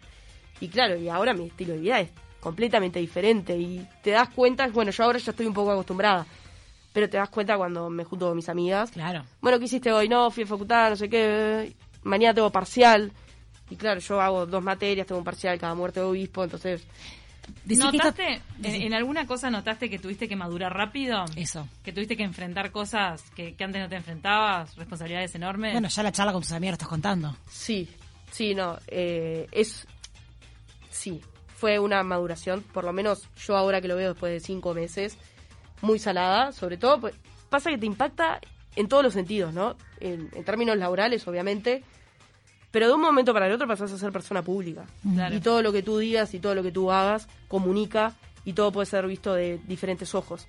Y 0.61 0.67
claro, 0.67 0.97
y 0.97 1.07
ahora 1.07 1.33
mi 1.33 1.47
estilo 1.47 1.73
de 1.73 1.79
vida 1.79 1.99
es 2.01 2.09
completamente 2.39 2.99
diferente 2.99 3.57
y 3.57 3.85
te 4.01 4.11
das 4.11 4.29
cuenta, 4.29 4.67
bueno, 4.67 4.91
yo 4.91 5.03
ahora 5.03 5.19
ya 5.19 5.31
estoy 5.31 5.45
un 5.45 5.53
poco 5.53 5.71
acostumbrada, 5.71 6.25
pero 6.93 7.09
te 7.09 7.17
das 7.17 7.29
cuenta 7.29 7.57
cuando 7.57 7.89
me 7.89 8.03
junto 8.03 8.27
con 8.27 8.35
mis 8.35 8.49
amigas. 8.49 8.91
Claro. 8.91 9.23
Bueno, 9.41 9.59
¿qué 9.59 9.65
hiciste 9.65 9.91
hoy? 9.91 10.07
No, 10.07 10.31
fui 10.31 10.43
a 10.43 10.47
facultad, 10.47 10.89
no 10.89 10.95
sé 10.95 11.09
qué, 11.09 11.75
mañana 12.03 12.33
tengo 12.33 12.49
parcial. 12.49 13.11
Y 13.69 13.75
claro, 13.75 13.99
yo 13.99 14.19
hago 14.19 14.45
dos 14.45 14.63
materias, 14.63 15.05
tengo 15.05 15.19
un 15.19 15.25
parcial 15.25 15.59
cada 15.59 15.75
muerte 15.75 15.99
de 15.99 16.05
obispo, 16.07 16.43
entonces 16.43 16.85
¿Notaste, 17.65 18.41
en, 18.63 18.81
en 18.81 18.93
alguna 18.93 19.25
cosa 19.25 19.49
notaste 19.49 19.89
que 19.89 19.99
tuviste 19.99 20.27
que 20.27 20.35
madurar 20.35 20.73
rápido? 20.73 21.25
Eso. 21.35 21.67
Que 21.83 21.91
tuviste 21.91 22.15
que 22.17 22.23
enfrentar 22.23 22.71
cosas 22.71 23.23
que, 23.35 23.55
que 23.55 23.63
antes 23.63 23.81
no 23.81 23.89
te 23.89 23.95
enfrentabas, 23.95 24.75
responsabilidades 24.75 25.35
enormes. 25.35 25.73
Bueno, 25.73 25.87
ya 25.87 26.03
la 26.03 26.11
charla 26.11 26.33
con 26.33 26.41
tus 26.41 26.51
amigos 26.51 26.73
lo 26.73 26.75
estás 26.75 26.87
contando. 26.87 27.35
sí, 27.49 27.89
sí, 28.31 28.53
no, 28.53 28.77
eh, 28.87 29.47
es, 29.51 29.87
sí, 30.89 31.21
fue 31.59 31.77
una 31.77 32.01
maduración, 32.03 32.63
por 32.73 32.85
lo 32.85 32.93
menos 32.93 33.27
yo 33.45 33.57
ahora 33.57 33.81
que 33.81 33.89
lo 33.89 33.97
veo 33.97 34.09
después 34.09 34.31
de 34.31 34.39
cinco 34.39 34.73
meses, 34.73 35.17
muy 35.81 35.99
salada, 35.99 36.53
sobre 36.53 36.77
todo, 36.77 37.01
pues, 37.01 37.15
pasa 37.49 37.69
que 37.69 37.77
te 37.77 37.85
impacta 37.85 38.39
en 38.77 38.87
todos 38.87 39.03
los 39.03 39.13
sentidos, 39.13 39.53
¿no? 39.53 39.75
En, 39.99 40.29
en 40.33 40.43
términos 40.45 40.77
laborales, 40.77 41.27
obviamente, 41.27 41.83
pero 42.71 42.87
de 42.87 42.93
un 42.93 43.01
momento 43.01 43.33
para 43.33 43.47
el 43.47 43.51
otro 43.51 43.67
pasas 43.67 43.91
a 43.91 43.97
ser 43.97 44.13
persona 44.13 44.41
pública. 44.41 44.85
Claro. 45.13 45.35
Y 45.35 45.41
todo 45.41 45.61
lo 45.61 45.73
que 45.73 45.83
tú 45.83 45.97
digas 45.97 46.33
y 46.33 46.39
todo 46.39 46.55
lo 46.55 46.63
que 46.63 46.71
tú 46.71 46.91
hagas 46.91 47.27
comunica 47.49 48.13
y 48.45 48.53
todo 48.53 48.71
puede 48.71 48.85
ser 48.85 49.05
visto 49.05 49.33
de 49.33 49.59
diferentes 49.67 50.15
ojos. 50.15 50.47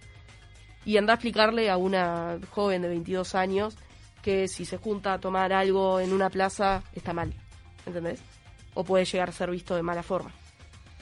Y 0.85 0.97
anda 0.97 1.15
a 1.15 1.17
explicarle 1.17 1.71
a 1.71 1.77
una 1.77 2.39
joven 2.51 2.83
de 2.83 2.89
22 2.89 3.35
años 3.35 3.77
que 4.23 4.47
si 4.47 4.65
se 4.65 4.77
junta 4.77 5.15
a 5.15 5.19
tomar 5.19 5.53
algo 5.53 5.99
en 5.99 6.13
una 6.13 6.31
plaza 6.31 6.85
está 6.95 7.13
mal, 7.13 7.33
¿entendés? 7.85 8.21
O 8.75 8.85
puede 8.85 9.05
llegar 9.05 9.31
a 9.31 9.33
ser 9.33 9.51
visto 9.51 9.75
de 9.75 9.83
mala 9.83 10.05
forma. 10.05 10.31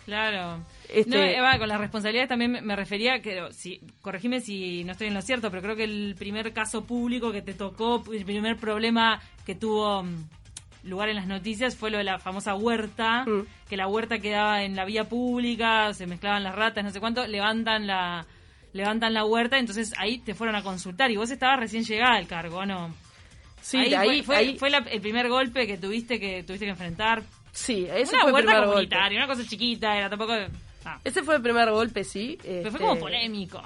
Claro. 0.08 0.64
Este- 0.88 1.10
No, 1.10 1.22
Eva, 1.22 1.58
con 1.58 1.68
las 1.68 1.78
responsabilidades 1.78 2.30
también 2.30 2.64
me- 2.64 2.76
refería, 2.76 3.20
que 3.20 3.42
si, 3.52 3.78
corregime 4.00 4.40
si 4.40 4.82
no 4.84 4.92
estoy 4.92 5.08
en 5.08 5.12
lo 5.14 5.20
cierto, 5.20 5.50
pero 5.50 5.62
creo 5.62 5.76
que 5.76 5.84
el 5.84 6.14
primer 6.18 6.54
caso 6.54 6.86
público 6.86 7.30
que 7.30 7.42
te 7.42 7.52
tocó, 7.52 8.02
el 8.10 8.24
primer 8.24 8.56
problema 8.56 9.20
que 9.44 9.54
tuvo 9.54 10.02
mm, 10.04 10.24
lugar 10.84 11.10
en 11.10 11.16
las 11.16 11.26
noticias 11.26 11.76
fue 11.76 11.90
lo 11.90 11.98
de 11.98 12.04
la 12.04 12.18
famosa 12.18 12.54
huerta, 12.54 13.24
Mm. 13.26 13.42
que 13.68 13.76
la 13.76 13.86
huerta 13.86 14.18
quedaba 14.18 14.62
en 14.62 14.76
la 14.76 14.86
vía 14.86 15.04
pública, 15.04 15.92
se 15.92 16.06
mezclaban 16.06 16.42
las 16.42 16.54
ratas, 16.54 16.82
no 16.84 16.90
sé 16.90 17.00
cuánto, 17.00 17.26
levantan 17.26 17.86
la 17.86 18.24
levantan 18.72 19.12
la 19.12 19.26
huerta, 19.26 19.58
entonces 19.58 19.92
ahí 19.98 20.18
te 20.20 20.34
fueron 20.34 20.56
a 20.56 20.62
consultar 20.62 21.10
y 21.10 21.16
vos 21.16 21.30
estabas 21.30 21.58
recién 21.60 21.84
llegada 21.84 22.14
al 22.16 22.26
cargo, 22.26 22.58
¿o 22.58 22.64
¿no? 22.66 22.94
Sí, 23.60 23.76
ahí, 23.94 24.20
fue, 24.20 24.22
fue- 24.22 24.36
ahí- 24.36 24.58
fue 24.58 24.70
la- 24.70 24.78
el 24.90 25.00
primer 25.02 25.28
golpe 25.28 25.66
que 25.66 25.76
tuviste 25.76 26.18
que 26.18 26.42
tuviste 26.44 26.64
que 26.64 26.70
enfrentar. 26.70 27.22
Sí, 27.58 27.86
ese 27.90 28.14
una 28.14 28.22
fue 28.22 28.28
el 28.30 28.34
huerta 28.34 28.50
primer 28.52 28.66
golpe. 28.74 28.96
una 29.16 29.26
cosa 29.26 29.44
chiquita, 29.46 29.96
era 29.96 30.08
tampoco... 30.10 30.32
ah. 30.84 30.98
Ese 31.04 31.22
fue 31.22 31.36
el 31.36 31.42
primer 31.42 31.70
golpe, 31.70 32.04
sí. 32.04 32.38
Pero 32.42 32.62
fue 32.62 32.68
este, 32.70 32.78
como 32.78 32.98
polémico. 33.00 33.62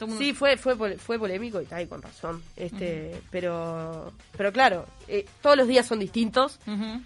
El 0.00 0.06
mundo- 0.06 0.18
Sí, 0.18 0.32
fue, 0.32 0.56
fue, 0.56 0.96
fue 0.98 1.18
polémico 1.18 1.60
y 1.60 1.64
está 1.64 1.76
ahí 1.76 1.86
con 1.86 2.00
razón. 2.00 2.42
Este, 2.56 3.20
pero, 3.30 4.12
pero 4.36 4.50
claro, 4.52 4.86
eh, 5.08 5.26
todos 5.42 5.56
los 5.58 5.68
días 5.68 5.86
son 5.86 5.98
distintos. 5.98 6.58
Ujú. 6.66 7.02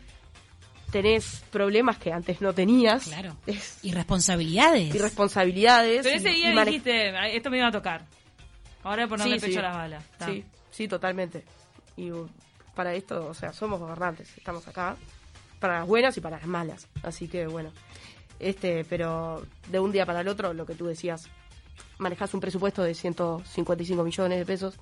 Tenés 0.92 1.42
problemas 1.50 1.98
que 1.98 2.12
antes 2.12 2.40
no 2.40 2.52
tenías. 2.52 3.06
Claro. 3.08 3.36
Es- 3.46 3.80
Y 3.82 3.90
responsabilidades. 3.92 4.94
y 4.94 4.98
responsabilidades. 4.98 6.02
Pero 6.04 6.16
ese 6.16 6.30
y- 6.30 6.34
día 6.36 6.50
y 6.62 6.64
dijiste, 6.66 7.16
"Ay, 7.16 7.36
esto 7.36 7.50
me 7.50 7.58
iba 7.58 7.66
a 7.66 7.72
tocar. 7.72 8.04
Ahora 8.84 9.08
por 9.08 9.18
no 9.18 9.24
Sí, 9.24 9.30
pecho 9.32 9.46
sí. 9.46 9.56
a 9.56 9.62
las 9.62 9.74
balas. 9.76 10.04
Sí, 10.24 10.44
sí, 10.70 10.86
totalmente. 10.86 11.42
Y 11.96 12.12
uh, 12.12 12.28
para 12.76 12.94
esto, 12.94 13.26
o 13.26 13.34
sea, 13.34 13.52
somos 13.52 13.80
gobernantes, 13.80 14.36
estamos 14.36 14.68
acá 14.68 14.96
para 15.64 15.78
las 15.78 15.88
buenas 15.88 16.14
y 16.18 16.20
para 16.20 16.36
las 16.36 16.46
malas. 16.46 16.88
Así 17.02 17.26
que 17.26 17.46
bueno, 17.46 17.70
este, 18.38 18.84
pero 18.84 19.46
de 19.70 19.80
un 19.80 19.92
día 19.92 20.04
para 20.04 20.20
el 20.20 20.28
otro, 20.28 20.52
lo 20.52 20.66
que 20.66 20.74
tú 20.74 20.84
decías, 20.84 21.30
manejas 21.96 22.34
un 22.34 22.40
presupuesto 22.40 22.82
de 22.82 22.92
155 22.94 24.04
millones 24.04 24.38
de 24.38 24.44
pesos. 24.44 24.74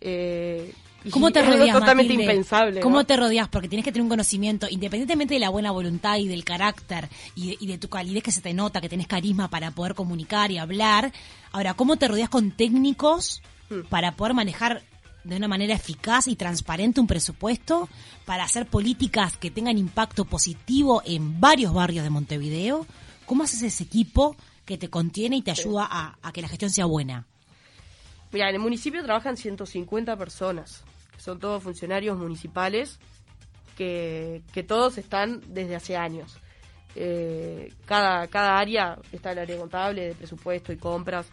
Eh, 0.00 0.72
¿Cómo 1.10 1.30
te 1.30 1.42
rodeas, 1.42 1.70
totalmente 1.78 2.14
Matilde? 2.14 2.32
impensable. 2.32 2.80
¿Cómo 2.80 2.96
¿no? 2.96 3.04
te 3.04 3.14
rodeas? 3.14 3.48
Porque 3.48 3.68
tienes 3.68 3.84
que 3.84 3.92
tener 3.92 4.04
un 4.04 4.08
conocimiento, 4.08 4.66
independientemente 4.70 5.34
de 5.34 5.40
la 5.40 5.50
buena 5.50 5.70
voluntad 5.70 6.16
y 6.16 6.28
del 6.28 6.44
carácter 6.44 7.10
y 7.34 7.50
de, 7.50 7.56
y 7.60 7.66
de 7.66 7.76
tu 7.76 7.90
calidez 7.90 8.22
que 8.22 8.32
se 8.32 8.40
te 8.40 8.54
nota, 8.54 8.80
que 8.80 8.88
tenés 8.88 9.06
carisma 9.06 9.50
para 9.50 9.70
poder 9.70 9.94
comunicar 9.94 10.50
y 10.50 10.56
hablar. 10.56 11.12
Ahora, 11.52 11.74
¿cómo 11.74 11.96
te 11.96 12.08
rodeas 12.08 12.30
con 12.30 12.52
técnicos 12.52 13.42
Hmm. 13.68 13.80
para 13.88 14.12
poder 14.12 14.32
manejar 14.34 14.82
de 15.26 15.36
una 15.36 15.48
manera 15.48 15.74
eficaz 15.74 16.28
y 16.28 16.36
transparente 16.36 17.00
un 17.00 17.06
presupuesto, 17.06 17.88
para 18.24 18.44
hacer 18.44 18.66
políticas 18.66 19.36
que 19.36 19.50
tengan 19.50 19.78
impacto 19.78 20.24
positivo 20.24 21.02
en 21.04 21.40
varios 21.40 21.72
barrios 21.72 22.04
de 22.04 22.10
Montevideo? 22.10 22.86
¿Cómo 23.26 23.42
haces 23.42 23.62
ese 23.62 23.84
equipo 23.84 24.36
que 24.64 24.78
te 24.78 24.88
contiene 24.88 25.36
y 25.36 25.42
te 25.42 25.50
ayuda 25.50 25.86
a, 25.90 26.16
a 26.22 26.32
que 26.32 26.42
la 26.42 26.48
gestión 26.48 26.70
sea 26.70 26.86
buena? 26.86 27.26
Mira, 28.32 28.48
en 28.48 28.56
el 28.56 28.60
municipio 28.60 29.02
trabajan 29.02 29.36
150 29.36 30.16
personas, 30.16 30.84
que 31.14 31.20
son 31.20 31.38
todos 31.38 31.62
funcionarios 31.62 32.18
municipales, 32.18 32.98
que, 33.76 34.42
que 34.52 34.62
todos 34.62 34.98
están 34.98 35.42
desde 35.48 35.76
hace 35.76 35.96
años. 35.96 36.38
Eh, 36.94 37.72
cada, 37.84 38.26
cada 38.28 38.58
área 38.58 38.98
está 39.12 39.32
el 39.32 39.38
área 39.38 39.58
contable, 39.58 40.08
de 40.08 40.14
presupuesto 40.14 40.72
y 40.72 40.76
compras, 40.76 41.26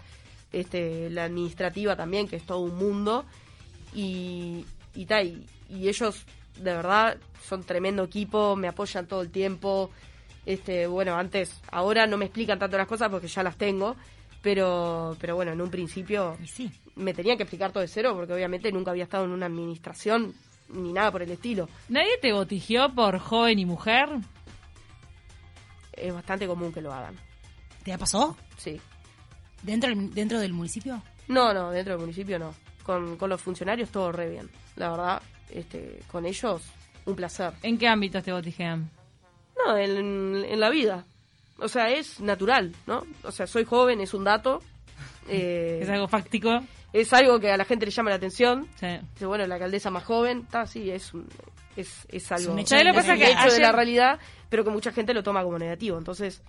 este, 0.51 1.10
la 1.10 1.25
administrativa 1.25 1.95
también, 1.95 2.27
que 2.27 2.36
es 2.36 2.45
todo 2.45 2.60
un 2.60 2.77
mundo, 2.77 3.25
y, 3.93 4.65
y, 4.93 5.06
ta, 5.06 5.21
y, 5.21 5.45
y 5.69 5.88
ellos 5.88 6.25
de 6.58 6.73
verdad 6.73 7.17
son 7.47 7.63
tremendo 7.63 8.03
equipo, 8.03 8.56
me 8.56 8.67
apoyan 8.67 9.08
todo 9.08 9.21
el 9.21 9.32
tiempo. 9.32 9.89
Este, 10.45 10.88
bueno, 10.88 11.15
antes, 11.15 11.62
ahora 11.71 12.06
no 12.06 12.17
me 12.17 12.25
explican 12.25 12.60
tanto 12.60 12.77
las 12.77 12.88
cosas 12.88 13.10
porque 13.10 13.27
ya 13.27 13.43
las 13.43 13.58
tengo, 13.58 13.95
pero, 14.41 15.15
pero 15.19 15.36
bueno, 15.36 15.51
en 15.53 15.62
un 15.62 15.69
principio 15.69 16.38
sí. 16.45 16.71
me 16.95 17.13
tenían 17.13 17.38
que 17.38 17.43
explicar 17.43 17.71
todo 17.71 17.82
de 17.82 17.88
cero 17.88 18.13
porque 18.15 18.34
obviamente 18.34 18.71
nunca 18.71 18.91
había 18.91 19.06
estado 19.06 19.25
en 19.25 19.32
una 19.32 19.45
administración 19.45 20.34
ni 20.69 20.91
nada 20.91 21.12
por 21.12 21.21
el 21.21 21.32
estilo. 21.32 21.69
¿Nadie 21.89 22.17
te 22.21 22.34
botigió 22.34 22.93
por 22.93 23.19
joven 23.19 23.60
y 23.60 23.65
mujer? 23.65 24.10
Es 25.93 26.13
bastante 26.13 26.47
común 26.47 26.73
que 26.73 26.82
lo 26.82 26.91
hagan. 26.91 27.15
¿Te 27.84 27.97
pasó? 27.97 28.36
Sí. 28.58 28.79
¿Dentro, 29.62 29.91
dentro 29.95 30.39
del 30.39 30.53
municipio? 30.53 31.01
No, 31.27 31.53
no, 31.53 31.71
dentro 31.71 31.93
del 31.93 32.01
municipio 32.01 32.39
no. 32.39 32.53
Con, 32.83 33.17
con 33.17 33.29
los 33.29 33.41
funcionarios 33.41 33.89
todo 33.89 34.11
re 34.11 34.29
bien. 34.29 34.49
La 34.75 34.89
verdad, 34.91 35.21
este, 35.49 35.99
con 36.11 36.25
ellos 36.25 36.61
un 37.05 37.15
placer. 37.15 37.53
¿En 37.63 37.77
qué 37.77 37.87
ámbitos 37.87 38.23
te 38.23 38.31
botijean? 38.33 38.89
No, 39.65 39.77
en, 39.77 40.43
en 40.45 40.59
la 40.59 40.69
vida. 40.69 41.05
O 41.59 41.67
sea, 41.67 41.89
es 41.89 42.19
natural, 42.19 42.73
¿no? 42.87 43.05
O 43.23 43.31
sea, 43.31 43.47
soy 43.47 43.63
joven, 43.65 44.01
es 44.01 44.13
un 44.13 44.23
dato. 44.23 44.61
Eh, 45.29 45.79
¿Es 45.81 45.87
algo 45.89 46.09
fáctico? 46.09 46.61
es 46.91 47.13
algo 47.13 47.39
que 47.39 47.49
a 47.49 47.55
la 47.55 47.63
gente 47.63 47.85
le 47.85 47.91
llama 47.93 48.09
la 48.09 48.17
atención. 48.17 48.67
Sí. 48.77 48.87
Dice, 49.13 49.25
bueno, 49.25 49.47
la 49.47 49.55
alcaldesa 49.55 49.89
más 49.89 50.03
joven, 50.03 50.39
está, 50.39 50.67
sí, 50.67 50.91
es, 50.91 51.13
un- 51.13 51.29
es, 51.77 52.05
es 52.09 52.29
algo, 52.33 52.51
un 52.51 52.59
hecho 52.59 52.71
¿Sabés 52.71 52.85
lo 52.87 52.91
que 52.91 52.97
es 52.99 53.03
pasa 53.05 53.13
un 53.13 53.19
que 53.19 53.31
hecho 53.31 53.39
de 53.41 53.45
ayer- 53.51 53.61
la 53.61 53.71
realidad, 53.71 54.19
pero 54.49 54.65
que 54.65 54.69
mucha 54.69 54.91
gente 54.91 55.13
lo 55.13 55.23
toma 55.23 55.41
como 55.43 55.57
negativo. 55.57 55.97
Entonces, 55.97 56.41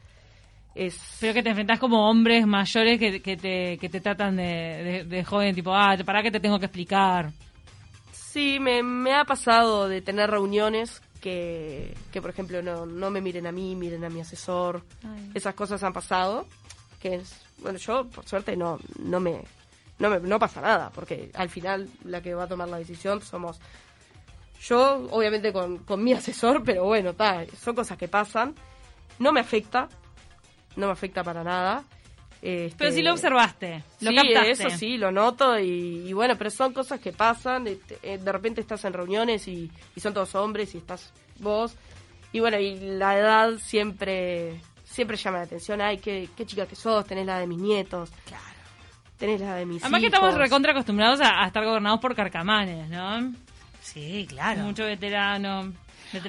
es... 0.74 0.98
Pero 1.20 1.34
que 1.34 1.42
te 1.42 1.50
enfrentás 1.50 1.78
como 1.78 2.08
hombres 2.08 2.46
mayores 2.46 2.98
que, 2.98 3.20
que 3.20 3.36
te, 3.36 3.78
que 3.78 3.88
te 3.88 4.00
tratan 4.00 4.36
de, 4.36 4.44
de, 4.44 5.04
de 5.04 5.24
joven, 5.24 5.54
tipo, 5.54 5.74
ah, 5.74 5.96
¿para 6.04 6.22
qué 6.22 6.30
te 6.30 6.40
tengo 6.40 6.58
que 6.58 6.66
explicar? 6.66 7.30
Sí, 8.12 8.58
me, 8.60 8.82
me 8.82 9.14
ha 9.14 9.24
pasado 9.24 9.88
de 9.88 10.02
tener 10.02 10.30
reuniones 10.30 11.00
que, 11.20 11.94
que 12.12 12.20
por 12.20 12.30
ejemplo, 12.30 12.62
no, 12.62 12.86
no 12.86 13.10
me 13.10 13.20
miren 13.20 13.46
a 13.46 13.52
mí, 13.52 13.74
miren 13.76 14.04
a 14.04 14.10
mi 14.10 14.20
asesor. 14.20 14.84
Ay. 15.04 15.30
Esas 15.34 15.54
cosas 15.54 15.82
han 15.82 15.92
pasado. 15.92 16.46
Que 17.00 17.16
es, 17.16 17.40
bueno, 17.58 17.78
yo, 17.78 18.08
por 18.08 18.26
suerte, 18.26 18.56
no, 18.56 18.78
no 18.98 19.20
me... 19.20 19.42
No, 19.98 20.10
me, 20.10 20.18
no 20.18 20.40
pasa 20.40 20.60
nada, 20.60 20.90
porque 20.92 21.30
al 21.34 21.48
final 21.48 21.88
la 22.02 22.20
que 22.20 22.34
va 22.34 22.44
a 22.44 22.48
tomar 22.48 22.68
la 22.68 22.78
decisión 22.78 23.22
somos 23.22 23.60
yo, 24.60 25.06
obviamente 25.10 25.52
con, 25.52 25.78
con 25.78 26.02
mi 26.02 26.12
asesor, 26.14 26.62
pero 26.64 26.84
bueno, 26.84 27.12
ta, 27.14 27.44
son 27.60 27.74
cosas 27.74 27.98
que 27.98 28.08
pasan. 28.08 28.54
No 29.18 29.30
me 29.30 29.40
afecta, 29.40 29.88
no 30.76 30.86
me 30.86 30.92
afecta 30.92 31.22
para 31.22 31.42
nada. 31.44 31.84
Este, 32.42 32.76
Pero 32.76 32.92
si 32.92 33.02
lo 33.02 33.12
observaste, 33.12 33.82
lo 34.00 34.10
sí, 34.10 34.16
captaste. 34.16 34.50
eso 34.50 34.70
sí, 34.70 34.98
lo 34.98 35.10
noto 35.10 35.58
y, 35.58 36.06
y 36.06 36.12
bueno, 36.12 36.36
pero 36.36 36.50
son 36.50 36.74
cosas 36.74 37.00
que 37.00 37.12
pasan. 37.12 37.64
De, 37.64 37.80
eh, 38.02 38.18
de 38.18 38.32
repente 38.32 38.60
estás 38.60 38.84
en 38.84 38.92
reuniones 38.92 39.48
y, 39.48 39.70
y 39.96 40.00
son 40.00 40.12
todos 40.12 40.34
hombres 40.34 40.74
y 40.74 40.78
estás 40.78 41.10
vos. 41.38 41.74
Y 42.32 42.40
bueno, 42.40 42.58
y 42.58 42.78
la 42.98 43.16
edad 43.18 43.50
siempre 43.58 44.60
siempre 44.84 45.16
llama 45.16 45.38
la 45.38 45.44
atención. 45.44 45.80
Ay, 45.80 45.96
qué, 45.98 46.28
qué 46.36 46.44
chica 46.44 46.66
que 46.66 46.76
sos, 46.76 47.06
tenés 47.06 47.24
la 47.26 47.38
de 47.38 47.46
mis 47.46 47.58
nietos. 47.58 48.10
Claro. 48.26 48.44
Tenés 49.18 49.40
la 49.40 49.54
de 49.54 49.64
mis 49.64 49.82
Además 49.82 50.00
que 50.00 50.06
estamos 50.06 50.34
recontra 50.34 50.72
acostumbrados 50.72 51.20
a, 51.22 51.44
a 51.44 51.46
estar 51.46 51.64
gobernados 51.64 52.00
por 52.00 52.14
carcamanes, 52.14 52.88
¿no? 52.90 53.32
Sí, 53.80 54.26
claro. 54.28 54.62
Mucho 54.62 54.84
veterano. 54.84 55.72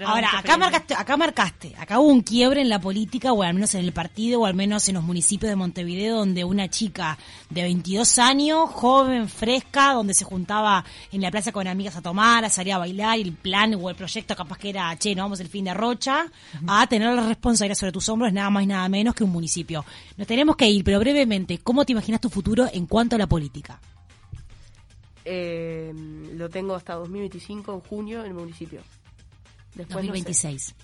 Ahora, 0.05 0.39
acá 0.39 0.57
marcaste, 0.57 0.93
acá 0.95 1.17
marcaste, 1.17 1.75
acá 1.77 1.99
hubo 1.99 2.09
un 2.09 2.21
quiebre 2.21 2.61
en 2.61 2.69
la 2.69 2.79
política, 2.79 3.33
o 3.33 3.43
al 3.43 3.53
menos 3.53 3.75
en 3.75 3.85
el 3.85 3.93
partido, 3.93 4.41
o 4.41 4.45
al 4.45 4.53
menos 4.53 4.87
en 4.89 4.95
los 4.95 5.03
municipios 5.03 5.49
de 5.49 5.55
Montevideo, 5.55 6.17
donde 6.17 6.43
una 6.43 6.69
chica 6.69 7.17
de 7.49 7.63
22 7.63 8.17
años, 8.19 8.69
joven, 8.69 9.29
fresca, 9.29 9.93
donde 9.93 10.13
se 10.13 10.25
juntaba 10.25 10.83
en 11.11 11.21
la 11.21 11.31
plaza 11.31 11.51
con 11.51 11.67
amigas 11.67 11.95
a 11.95 12.01
tomar, 12.01 12.45
a 12.45 12.49
salir 12.49 12.73
a 12.73 12.77
bailar, 12.77 13.19
y 13.19 13.21
el 13.21 13.33
plan 13.33 13.75
o 13.75 13.89
el 13.89 13.95
proyecto 13.95 14.35
capaz 14.35 14.57
que 14.57 14.69
era, 14.69 14.95
che, 14.97 15.15
no 15.15 15.23
vamos 15.23 15.39
el 15.39 15.47
fin 15.47 15.65
de 15.65 15.73
Rocha, 15.73 16.25
a 16.67 16.87
tener 16.87 17.13
la 17.13 17.27
responsabilidad 17.27 17.77
sobre 17.77 17.91
tus 17.91 18.07
hombros, 18.09 18.33
nada 18.33 18.49
más 18.49 18.63
y 18.63 18.67
nada 18.67 18.87
menos 18.89 19.15
que 19.15 19.23
un 19.23 19.31
municipio. 19.31 19.85
Nos 20.17 20.27
tenemos 20.27 20.55
que 20.55 20.67
ir, 20.69 20.83
pero 20.83 20.99
brevemente, 20.99 21.59
¿cómo 21.59 21.85
te 21.85 21.91
imaginas 21.91 22.21
tu 22.21 22.29
futuro 22.29 22.67
en 22.71 22.85
cuanto 22.85 23.15
a 23.15 23.19
la 23.19 23.27
política? 23.27 23.79
Eh, 25.25 25.91
lo 26.35 26.49
tengo 26.49 26.75
hasta 26.75 26.93
2025, 26.93 27.73
en 27.73 27.79
junio, 27.81 28.19
en 28.21 28.27
el 28.27 28.33
municipio. 28.35 28.81
Después 29.75 30.05
2026. 30.05 30.75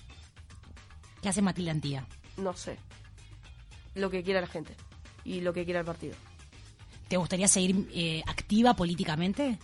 ¿Qué 1.20 1.28
hace 1.28 1.42
Matilde 1.42 1.70
Antía? 1.70 2.06
No 2.36 2.52
sé. 2.54 2.76
No 2.76 2.76
sé. 2.76 2.78
Lo 3.94 4.10
que 4.10 4.22
quiera 4.22 4.40
la 4.40 4.46
gente 4.46 4.74
y 5.24 5.40
lo 5.40 5.52
que 5.52 5.64
quiera 5.64 5.80
el 5.80 5.86
partido. 5.86 6.14
¿Te 7.08 7.16
gustaría 7.16 7.46
seguir 7.46 7.88
eh, 7.92 8.22
activa 8.26 8.74
políticamente? 8.74 9.58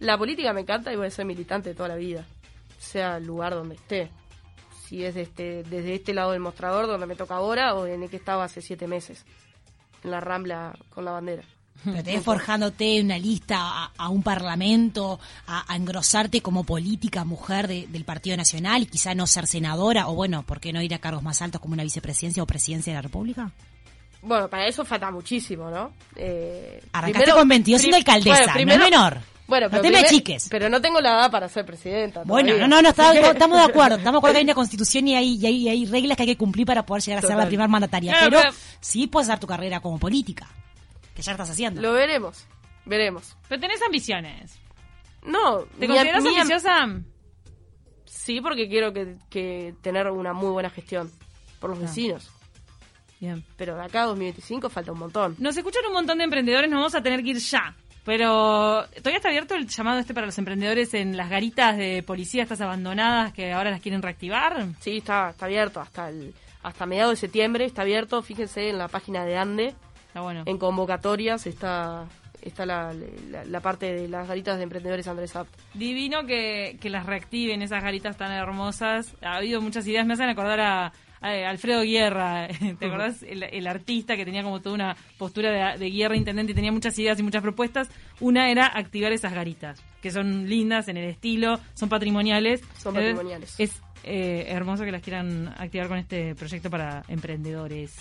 La 0.00 0.18
política 0.18 0.52
me 0.52 0.60
encanta 0.60 0.92
y 0.92 0.96
voy 0.96 1.06
a 1.06 1.10
ser 1.10 1.24
militante 1.24 1.74
toda 1.74 1.88
la 1.88 1.96
vida, 1.96 2.26
sea 2.78 3.16
el 3.16 3.26
lugar 3.26 3.54
donde 3.54 3.76
esté. 3.76 4.10
si 4.86 5.04
es 5.04 5.16
este, 5.16 5.62
desde 5.62 5.94
este 5.94 6.12
lado 6.12 6.32
del 6.32 6.40
mostrador 6.40 6.86
donde 6.86 7.06
me 7.06 7.16
toca 7.16 7.36
ahora 7.36 7.74
o 7.74 7.86
en 7.86 8.02
el 8.02 8.10
que 8.10 8.16
estaba 8.16 8.44
hace 8.44 8.60
siete 8.60 8.86
meses, 8.86 9.24
en 10.04 10.10
la 10.10 10.20
rambla 10.20 10.76
con 10.90 11.04
la 11.04 11.12
bandera. 11.12 11.42
Pero 11.84 11.96
te 12.04 12.14
ves 12.14 12.24
forjándote 12.24 13.00
una 13.00 13.18
lista 13.18 13.56
a, 13.58 13.92
a 13.96 14.08
un 14.08 14.22
parlamento, 14.22 15.18
a, 15.46 15.72
a, 15.72 15.76
engrosarte 15.76 16.40
como 16.42 16.64
política 16.64 17.24
mujer 17.24 17.68
de, 17.68 17.86
del 17.86 18.04
Partido 18.04 18.36
Nacional 18.36 18.82
y 18.82 18.86
quizá 18.86 19.14
no 19.14 19.26
ser 19.26 19.46
senadora, 19.46 20.08
o 20.08 20.14
bueno, 20.14 20.42
¿por 20.42 20.60
qué 20.60 20.72
no 20.72 20.82
ir 20.82 20.94
a 20.94 20.98
cargos 20.98 21.22
más 21.22 21.40
altos 21.42 21.60
como 21.60 21.74
una 21.74 21.82
vicepresidencia 21.82 22.42
o 22.42 22.46
presidencia 22.46 22.92
de 22.92 22.96
la 22.96 23.02
República? 23.02 23.50
Bueno, 24.22 24.48
para 24.48 24.66
eso 24.66 24.84
falta 24.84 25.10
muchísimo, 25.10 25.70
¿no? 25.70 25.92
Eh, 26.16 26.82
Arrancaste 26.92 27.24
primero, 27.24 27.38
con 27.38 27.48
22 27.48 27.80
siendo 27.80 27.96
alcaldesa, 27.96 28.36
bueno, 28.36 28.52
primero, 28.52 28.78
no 28.78 28.84
es 28.84 28.90
menor. 28.90 29.18
Bueno, 29.46 29.68
no 29.68 29.80
te 29.80 29.90
me 29.90 30.04
chiques. 30.04 30.46
Pero 30.48 30.68
no 30.68 30.80
tengo 30.80 31.00
la 31.00 31.10
edad 31.10 31.30
para 31.30 31.48
ser 31.48 31.66
presidenta. 31.66 32.22
Bueno, 32.24 32.56
no, 32.56 32.68
no, 32.68 32.82
no, 32.82 32.88
está, 32.90 33.12
estamos 33.32 33.58
de 33.58 33.64
acuerdo. 33.64 33.96
Estamos 33.96 34.12
de 34.12 34.18
acuerdo 34.18 34.34
que 34.34 34.38
hay 34.38 34.44
una 34.44 34.54
constitución 34.54 35.08
y 35.08 35.16
hay, 35.16 35.34
y 35.34 35.46
hay, 35.46 35.56
y 35.56 35.68
hay 35.68 35.86
reglas 35.86 36.16
que 36.16 36.22
hay 36.22 36.28
que 36.28 36.36
cumplir 36.36 36.66
para 36.66 36.86
poder 36.86 37.02
llegar 37.02 37.24
a 37.24 37.26
ser 37.26 37.36
la 37.36 37.46
primera 37.46 37.66
mandataria. 37.66 38.12
Claro, 38.12 38.26
pero, 38.30 38.42
pero- 38.42 38.54
sí 38.80 39.08
puedes 39.08 39.26
dar 39.26 39.40
tu 39.40 39.48
carrera 39.48 39.80
como 39.80 39.98
política, 39.98 40.46
que 41.14 41.22
ya 41.22 41.32
estás 41.32 41.50
haciendo. 41.50 41.80
Lo 41.80 41.92
veremos, 41.92 42.46
veremos. 42.86 43.36
Pero 43.48 43.60
tenés 43.60 43.82
ambiciones. 43.82 44.58
No, 45.24 45.60
¿Te 45.78 45.86
consideras 45.86 46.22
mi- 46.22 46.30
ambiciosa? 46.36 46.88
Sí, 48.06 48.40
porque 48.40 48.68
quiero 48.68 48.92
que, 48.92 49.16
que 49.28 49.74
tener 49.82 50.08
una 50.10 50.32
muy 50.32 50.50
buena 50.50 50.70
gestión 50.70 51.10
por 51.60 51.70
los 51.70 51.78
vecinos. 51.80 52.30
Bien. 53.20 53.44
Pero 53.56 53.76
de 53.76 53.82
acá 53.84 54.02
a 54.02 54.06
2025 54.06 54.70
falta 54.70 54.92
un 54.92 54.98
montón. 54.98 55.36
Nos 55.38 55.56
escuchan 55.56 55.82
un 55.86 55.92
montón 55.92 56.18
de 56.18 56.24
emprendedores, 56.24 56.70
nos 56.70 56.78
vamos 56.78 56.94
a 56.94 57.02
tener 57.02 57.22
que 57.22 57.30
ir 57.30 57.36
ya. 57.38 57.74
Pero 58.04 58.86
todavía 58.96 59.16
está 59.18 59.28
abierto 59.28 59.54
el 59.54 59.68
llamado 59.68 59.98
este 59.98 60.14
para 60.14 60.24
los 60.26 60.38
emprendedores 60.38 60.94
en 60.94 61.16
las 61.18 61.28
garitas 61.28 61.76
de 61.76 62.02
policía, 62.02 62.42
estas 62.42 62.62
abandonadas 62.62 63.32
que 63.34 63.52
ahora 63.52 63.70
las 63.70 63.80
quieren 63.82 64.00
reactivar. 64.00 64.66
Sí, 64.80 64.98
está, 64.98 65.30
está 65.30 65.44
abierto 65.46 65.80
hasta 65.80 66.08
el 66.08 66.34
hasta 66.62 66.84
mediados 66.86 67.12
de 67.12 67.16
septiembre, 67.16 67.64
está 67.64 67.82
abierto, 67.82 68.20
fíjense 68.22 68.68
en 68.68 68.76
la 68.78 68.88
página 68.88 69.24
de 69.24 69.36
ANDE, 69.38 69.74
Está 70.10 70.22
bueno. 70.22 70.42
en 70.44 70.58
convocatorias 70.58 71.46
está 71.46 72.08
está 72.42 72.66
la, 72.66 72.92
la, 73.30 73.44
la 73.44 73.60
parte 73.60 73.92
de 73.92 74.08
las 74.08 74.26
garitas 74.26 74.56
de 74.56 74.64
emprendedores 74.64 75.06
Andrés 75.06 75.36
Apt. 75.36 75.54
Divino 75.74 76.26
que, 76.26 76.78
que 76.80 76.90
las 76.90 77.06
reactiven 77.06 77.62
esas 77.62 77.82
garitas 77.82 78.16
tan 78.16 78.32
hermosas. 78.32 79.14
Ha 79.22 79.36
habido 79.36 79.60
muchas 79.60 79.86
ideas, 79.86 80.06
me 80.06 80.14
hacen 80.14 80.28
acordar 80.28 80.60
a, 80.60 80.92
a 81.20 81.48
Alfredo 81.48 81.82
Guerra, 81.82 82.48
¿te 82.78 82.86
acordás? 82.86 83.22
El, 83.22 83.42
el 83.42 83.66
artista 83.66 84.16
que 84.16 84.24
tenía 84.24 84.42
como 84.42 84.60
toda 84.60 84.74
una 84.74 84.96
postura 85.18 85.50
de, 85.50 85.78
de 85.78 85.90
guerra 85.90 86.16
intendente 86.16 86.52
y 86.52 86.54
tenía 86.54 86.72
muchas 86.72 86.98
ideas 86.98 87.18
y 87.20 87.22
muchas 87.22 87.42
propuestas. 87.42 87.88
Una 88.20 88.50
era 88.50 88.66
activar 88.66 89.12
esas 89.12 89.32
garitas, 89.32 89.82
que 90.02 90.10
son 90.10 90.48
lindas 90.48 90.88
en 90.88 90.96
el 90.96 91.08
estilo, 91.08 91.60
son 91.74 91.88
patrimoniales. 91.88 92.62
Son 92.78 92.94
patrimoniales. 92.94 93.54
Es 93.58 93.80
eh, 94.02 94.46
hermoso 94.48 94.84
que 94.84 94.92
las 94.92 95.02
quieran 95.02 95.48
activar 95.58 95.88
con 95.88 95.98
este 95.98 96.34
proyecto 96.34 96.70
para 96.70 97.02
emprendedores. 97.08 97.94